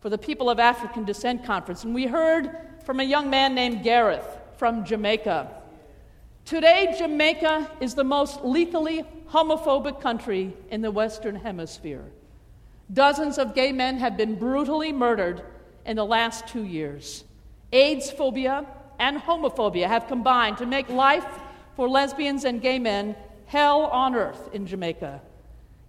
for 0.00 0.10
the 0.10 0.18
People 0.18 0.50
of 0.50 0.58
African 0.58 1.04
Descent 1.04 1.44
Conference, 1.44 1.84
and 1.84 1.94
we 1.94 2.06
heard 2.06 2.50
from 2.84 3.00
a 3.00 3.04
young 3.04 3.30
man 3.30 3.54
named 3.54 3.82
Gareth 3.82 4.26
from 4.56 4.84
Jamaica. 4.84 5.50
Today, 6.44 6.94
Jamaica 6.98 7.70
is 7.80 7.94
the 7.94 8.04
most 8.04 8.42
lethally 8.42 9.04
homophobic 9.28 10.00
country 10.00 10.54
in 10.70 10.80
the 10.80 10.90
Western 10.90 11.36
Hemisphere. 11.36 12.04
Dozens 12.92 13.38
of 13.38 13.54
gay 13.54 13.72
men 13.72 13.98
have 13.98 14.16
been 14.16 14.36
brutally 14.36 14.92
murdered 14.92 15.42
in 15.84 15.96
the 15.96 16.04
last 16.04 16.46
two 16.48 16.64
years. 16.64 17.24
AIDS 17.72 18.10
phobia 18.10 18.64
and 18.98 19.18
homophobia 19.18 19.86
have 19.86 20.08
combined 20.08 20.58
to 20.58 20.66
make 20.66 20.88
life 20.88 21.26
for 21.76 21.88
lesbians 21.88 22.44
and 22.44 22.62
gay 22.62 22.78
men 22.78 23.14
hell 23.46 23.82
on 23.82 24.14
earth 24.14 24.50
in 24.52 24.66
Jamaica. 24.66 25.20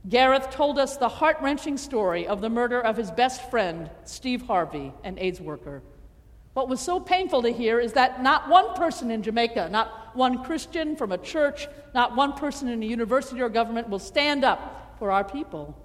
Gareth 0.07 0.49
told 0.51 0.79
us 0.79 0.97
the 0.97 1.09
heart 1.09 1.37
wrenching 1.41 1.77
story 1.77 2.27
of 2.27 2.41
the 2.41 2.49
murder 2.49 2.79
of 2.79 2.95
his 2.95 3.11
best 3.11 3.49
friend, 3.49 3.89
Steve 4.05 4.43
Harvey, 4.43 4.93
an 5.03 5.17
AIDS 5.19 5.41
worker. 5.41 5.81
What 6.53 6.69
was 6.69 6.79
so 6.79 6.99
painful 6.99 7.43
to 7.43 7.51
hear 7.51 7.79
is 7.79 7.93
that 7.93 8.23
not 8.23 8.49
one 8.49 8.73
person 8.75 9.11
in 9.11 9.23
Jamaica, 9.23 9.69
not 9.71 10.15
one 10.15 10.43
Christian 10.43 10.95
from 10.95 11.11
a 11.11 11.17
church, 11.17 11.67
not 11.93 12.15
one 12.15 12.33
person 12.33 12.67
in 12.67 12.81
a 12.81 12.85
university 12.85 13.41
or 13.41 13.49
government 13.49 13.89
will 13.89 13.99
stand 13.99 14.43
up 14.43 14.95
for 14.99 15.11
our 15.11 15.23
people. 15.23 15.77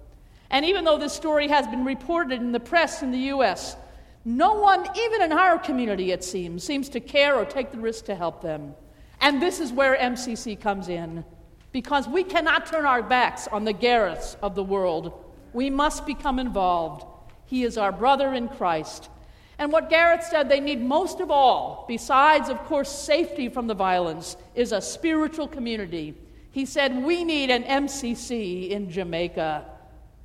And 0.51 0.65
even 0.65 0.85
though 0.85 0.99
this 0.99 1.13
story 1.13 1.49
has 1.49 1.67
been 1.67 1.85
reported 1.85 2.41
in 2.41 2.53
the 2.53 2.61
press 2.61 3.03
in 3.03 3.11
the 3.11 3.19
U.S., 3.19 3.77
no 4.25 4.55
one, 4.55 4.87
even 4.97 5.23
in 5.23 5.33
our 5.33 5.59
community, 5.59 6.13
it 6.13 6.25
seems, 6.25 6.65
seems 6.65 6.89
to 6.91 7.01
care 7.01 7.37
or 7.37 7.45
take 7.45 7.73
the 7.73 7.79
risk 7.79 8.07
to 8.07 8.15
help 8.15 8.41
them. 8.41 8.75
And 9.21 9.41
this 9.41 9.61
is 9.61 9.73
where 9.73 9.97
MCC 9.97 10.59
comes 10.59 10.89
in 10.89 11.25
because 11.73 12.09
we 12.09 12.25
cannot 12.25 12.67
turn 12.67 12.87
our 12.87 13.03
backs 13.03 13.49
on 13.49 13.65
the 13.65 13.75
Gareths 13.75 14.37
of 14.43 14.55
the 14.55 14.63
world. 14.63 15.13
We 15.53 15.71
must 15.71 16.07
become 16.07 16.39
involved. 16.39 17.05
He 17.47 17.65
is 17.65 17.77
our 17.77 17.93
brother 17.93 18.33
in 18.33 18.49
Christ. 18.49 19.11
And 19.59 19.73
what 19.73 19.91
Gareth 19.91 20.25
said 20.25 20.49
they 20.49 20.61
need 20.61 20.81
most 20.81 21.21
of 21.21 21.31
all, 21.31 21.85
besides, 21.87 22.49
of 22.49 22.59
course, 22.65 22.89
safety 22.89 23.49
from 23.49 23.67
the 23.67 23.75
violence, 23.75 24.37
is 24.55 24.73
a 24.73 24.81
spiritual 24.81 25.49
community. 25.49 26.15
He 26.51 26.65
said, 26.65 27.05
We 27.05 27.25
need 27.25 27.51
an 27.51 27.65
MCC 27.65 28.71
in 28.71 28.91
Jamaica. 28.91 29.67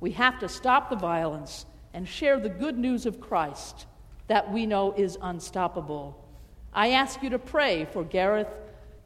We 0.00 0.12
have 0.12 0.38
to 0.40 0.48
stop 0.48 0.90
the 0.90 0.96
violence 0.96 1.66
and 1.94 2.08
share 2.08 2.40
the 2.40 2.48
good 2.48 2.78
news 2.78 3.06
of 3.06 3.20
Christ 3.20 3.86
that 4.26 4.52
we 4.52 4.66
know 4.66 4.92
is 4.92 5.18
unstoppable. 5.20 6.24
I 6.72 6.90
ask 6.90 7.22
you 7.22 7.30
to 7.30 7.38
pray 7.38 7.86
for 7.92 8.04
Gareth 8.04 8.48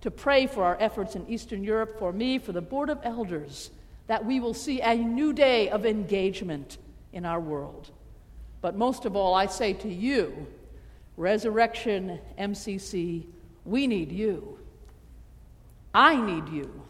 to 0.05 0.11
pray 0.11 0.47
for 0.47 0.65
our 0.65 0.77
efforts 0.81 1.17
in 1.17 1.27
Eastern 1.29 1.65
Europe, 1.65 1.99
for 1.99 2.13
me, 2.13 2.39
for 2.39 2.53
the 2.53 2.61
Board 2.61 2.91
of 2.91 3.01
Elders, 3.05 3.71
that 4.07 4.23
we 4.23 4.39
will 4.39 4.53
see 4.53 4.83
a 4.83 4.95
new 4.95 5.33
day 5.33 5.71
of 5.71 5.87
engagement 5.87 6.77
in 7.15 7.25
our 7.25 7.41
world. 7.41 7.91
But 8.61 8.77
most 8.77 9.07
of 9.07 9.17
all, 9.17 9.33
I 9.33 9.47
say 9.47 9.73
to 9.73 9.89
you, 9.89 10.47
Resurrection 11.17 12.21
MCC, 12.39 13.25
we 13.65 13.87
need 13.87 14.13
you. 14.13 14.59
I 15.95 16.21
need 16.21 16.51
you 16.51 16.83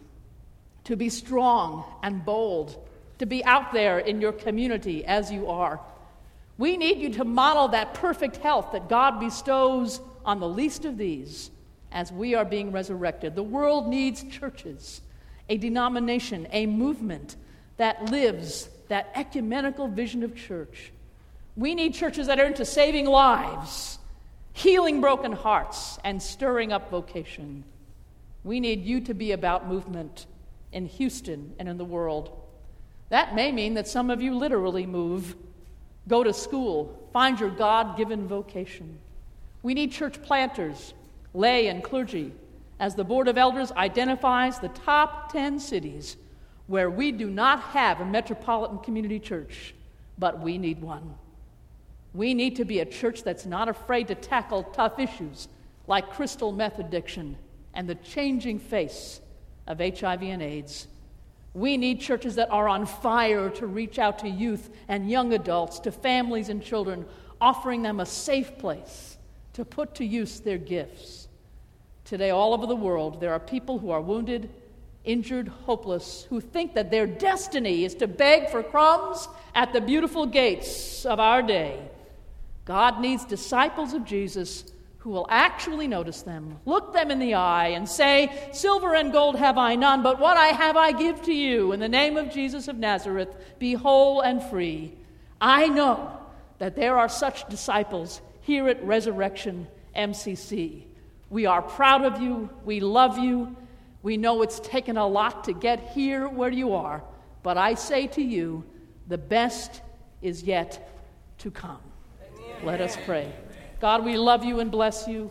to 0.83 0.97
be 0.97 1.09
strong 1.09 1.85
and 2.03 2.25
bold, 2.25 2.85
to 3.19 3.27
be 3.27 3.45
out 3.45 3.73
there 3.73 3.99
in 3.99 4.21
your 4.21 4.33
community 4.33 5.05
as 5.05 5.31
you 5.31 5.49
are. 5.49 5.81
We 6.59 6.77
need 6.77 6.99
you 6.99 7.11
to 7.15 7.25
model 7.25 7.69
that 7.69 7.95
perfect 7.95 8.37
health 8.37 8.73
that 8.73 8.89
God 8.89 9.19
bestows 9.19 10.01
on 10.25 10.41
the 10.41 10.49
least 10.49 10.85
of 10.85 10.97
these 10.97 11.51
as 11.91 12.13
we 12.13 12.35
are 12.35 12.45
being 12.45 12.73
resurrected. 12.73 13.35
The 13.35 13.43
world 13.43 13.89
needs 13.89 14.23
churches, 14.25 15.01
a 15.49 15.57
denomination, 15.57 16.47
a 16.53 16.67
movement 16.67 17.37
that 17.77 18.11
lives 18.11 18.69
that 18.89 19.11
ecumenical 19.15 19.89
vision 19.89 20.23
of 20.23 20.37
church. 20.37 20.93
We 21.57 21.75
need 21.75 21.95
churches 21.95 22.27
that 22.27 22.39
are 22.39 22.47
into 22.47 22.65
saving 22.65 23.07
lives, 23.07 23.99
healing 24.53 25.01
broken 25.01 25.33
hearts, 25.33 25.99
and 26.05 26.23
stirring 26.23 26.73
up 26.73 26.91
vocation. 26.91 27.65
We 28.43 28.61
need 28.61 28.85
you 28.85 29.01
to 29.03 29.15
be 29.15 29.33
about 29.33 29.69
movement, 29.69 30.27
in 30.75 30.87
Houston 30.87 31.55
and 31.59 31.69
in 31.69 31.79
the 31.79 31.85
world. 31.85 32.37
That 33.11 33.35
may 33.35 33.53
mean 33.53 33.75
that 33.75 33.89
some 33.89 34.11
of 34.11 34.23
you 34.23 34.35
literally 34.35 34.87
move, 34.87 35.37
go 36.09 36.25
to 36.25 36.33
school, 36.33 37.09
find 37.13 37.39
your 37.39 37.51
God 37.51 37.97
given 37.97 38.27
vocation. 38.27 38.99
We 39.63 39.75
need 39.75 39.93
church 39.93 40.23
planters, 40.23 40.95
lay, 41.33 41.69
and 41.69 41.83
clergy 41.83 42.33
as 42.81 42.95
the 42.95 43.05
Board 43.05 43.29
of 43.29 43.39
Elders 43.39 43.73
identifies 43.73 44.59
the 44.59 44.69
top 44.69 45.33
10 45.33 45.61
cities 45.61 46.17
where 46.67 46.91
we 46.91 47.13
do 47.13 47.29
not 47.29 47.61
have 47.61 48.01
a 48.01 48.05
metropolitan 48.05 48.79
community 48.79 49.21
church, 49.21 49.75
but 50.19 50.41
we 50.41 50.59
need 50.59 50.81
one. 50.81 51.15
We 52.15 52.33
need 52.33 52.57
to 52.57 52.65
be 52.65 52.81
a 52.81 52.85
church 52.85 53.23
that's 53.23 53.45
not 53.45 53.69
afraid 53.69 54.09
to 54.09 54.15
tackle 54.15 54.63
tough 54.65 54.99
issues 54.99 55.49
like 55.87 56.11
crystal 56.11 56.53
meth 56.53 56.79
addiction 56.79 57.37
and 57.75 57.89
the 57.89 57.97
changing 57.97 58.59
face 58.59 59.21
of 59.67 59.79
HIV 59.79 60.23
and 60.23 60.43
AIDS. 60.43 60.87
We 61.55 61.77
need 61.77 62.01
churches 62.01 62.35
that 62.35 62.51
are 62.51 62.69
on 62.69 62.85
fire 62.85 63.49
to 63.51 63.67
reach 63.67 63.99
out 63.99 64.19
to 64.21 64.29
youth 64.29 64.71
and 64.89 65.09
young 65.09 65.33
adults, 65.33 65.79
to 65.81 65.93
families 65.93 66.49
and 66.49 66.63
children, 66.63 67.07
offering 67.41 67.83
them 67.83 68.01
a 68.01 68.07
safe 68.07 68.59
place 68.59 69.17
to 69.53 69.65
put 69.65 69.95
to 69.95 70.05
use 70.05 70.41
their 70.41 70.59
gifts. 70.59 71.29
Today, 72.05 72.31
all 72.31 72.53
over 72.53 72.67
the 72.67 72.77
world, 72.77 73.21
there 73.21 73.33
are 73.33 73.41
people 73.41 73.79
who 73.79 73.91
are 73.91 74.01
wounded, 74.01 74.51
injured, 75.05 75.49
hopeless, 75.49 76.27
who 76.29 76.41
think 76.41 76.75
that 76.75 76.91
their 76.91 77.07
destiny 77.07 77.85
is 77.85 77.95
to 77.95 78.09
beg 78.09 78.51
for 78.51 78.63
crumbs 78.63 79.29
at 79.55 79.73
the 79.73 79.81
beautiful 79.81 80.27
gates 80.27 81.07
of 81.07 81.21
our 81.21 81.41
day. 81.41 81.89
God 82.65 83.01
needs 83.01 83.25
disciples 83.25 83.93
of 83.93 84.05
Jesus 84.05 84.73
who 85.05 85.11
will 85.11 85.27
actually 85.29 85.87
notice 85.87 86.23
them, 86.23 86.59
look 86.65 86.95
them 86.95 87.11
in 87.11 87.19
the 87.19 87.35
eye, 87.35 87.69
and 87.69 87.87
say, 87.87 88.49
Silver 88.55 88.95
and 88.95 89.13
gold 89.13 89.37
have 89.37 89.59
I 89.59 89.75
none, 89.75 90.03
but 90.03 90.19
what 90.19 90.39
I 90.39 90.47
have 90.47 90.79
I 90.79 90.93
give 90.93 91.21
to 91.25 91.33
you. 91.35 91.73
In 91.73 91.81
the 91.81 91.91
name 91.91 92.17
of 92.17 92.31
Jesus 92.33 92.69
of 92.69 92.79
Nazareth, 92.79 93.29
be 93.59 93.75
whole 93.75 94.23
and 94.23 94.43
free. 94.43 94.95
I 95.43 95.69
know 95.69 96.19
that 96.57 96.75
there 96.75 96.99
are 96.99 97.11
such 97.11 97.47
disciples 97.51 98.23
here 98.41 98.67
at 98.67 98.83
Resurrection 98.83 99.69
MCC. 99.95 100.85
We 101.29 101.45
are 101.45 101.61
proud 101.61 102.07
of 102.07 102.23
you. 102.23 102.49
We 102.65 102.81
love 102.81 103.19
you. 103.19 103.55
We 104.03 104.17
know 104.17 104.41
it's 104.41 104.61
taken 104.61 104.97
a 104.97 105.07
lot 105.07 105.45
to 105.45 105.53
get 105.53 105.91
here 105.91 106.27
where 106.31 106.51
you 106.51 106.73
are, 106.73 107.05
but 107.43 107.59
I 107.59 107.75
say 107.75 108.07
to 108.07 108.23
you, 108.23 108.65
the 109.07 109.19
best 109.19 109.83
is 110.23 110.45
yet 110.45 110.89
to 111.41 111.51
come. 111.51 111.83
Amen. 112.23 112.65
Let 112.65 112.81
us 112.81 112.97
pray. 113.05 113.31
God, 113.85 114.03
we 114.03 114.17
love 114.17 114.47
you 114.47 114.61
and 114.61 114.71
bless 114.71 115.07
you. 115.07 115.29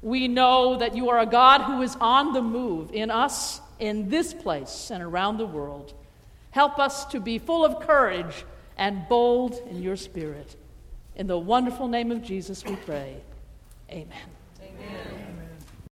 We 0.00 0.26
know 0.26 0.78
that 0.78 0.96
you 0.96 1.10
are 1.10 1.18
a 1.18 1.26
God 1.26 1.60
who 1.60 1.82
is 1.82 1.94
on 2.00 2.32
the 2.32 2.40
move 2.40 2.90
in 2.90 3.10
us, 3.10 3.60
in 3.78 4.08
this 4.08 4.32
place, 4.32 4.90
and 4.90 5.02
around 5.02 5.36
the 5.36 5.44
world. 5.44 5.92
Help 6.52 6.78
us 6.78 7.04
to 7.04 7.20
be 7.20 7.38
full 7.38 7.66
of 7.66 7.86
courage 7.86 8.46
and 8.78 9.06
bold 9.10 9.60
in 9.68 9.82
your 9.82 9.96
spirit. 9.96 10.56
In 11.16 11.26
the 11.26 11.36
wonderful 11.36 11.86
name 11.86 12.10
of 12.10 12.22
Jesus, 12.22 12.64
we 12.64 12.76
pray. 12.76 13.18
Amen. 13.90 14.08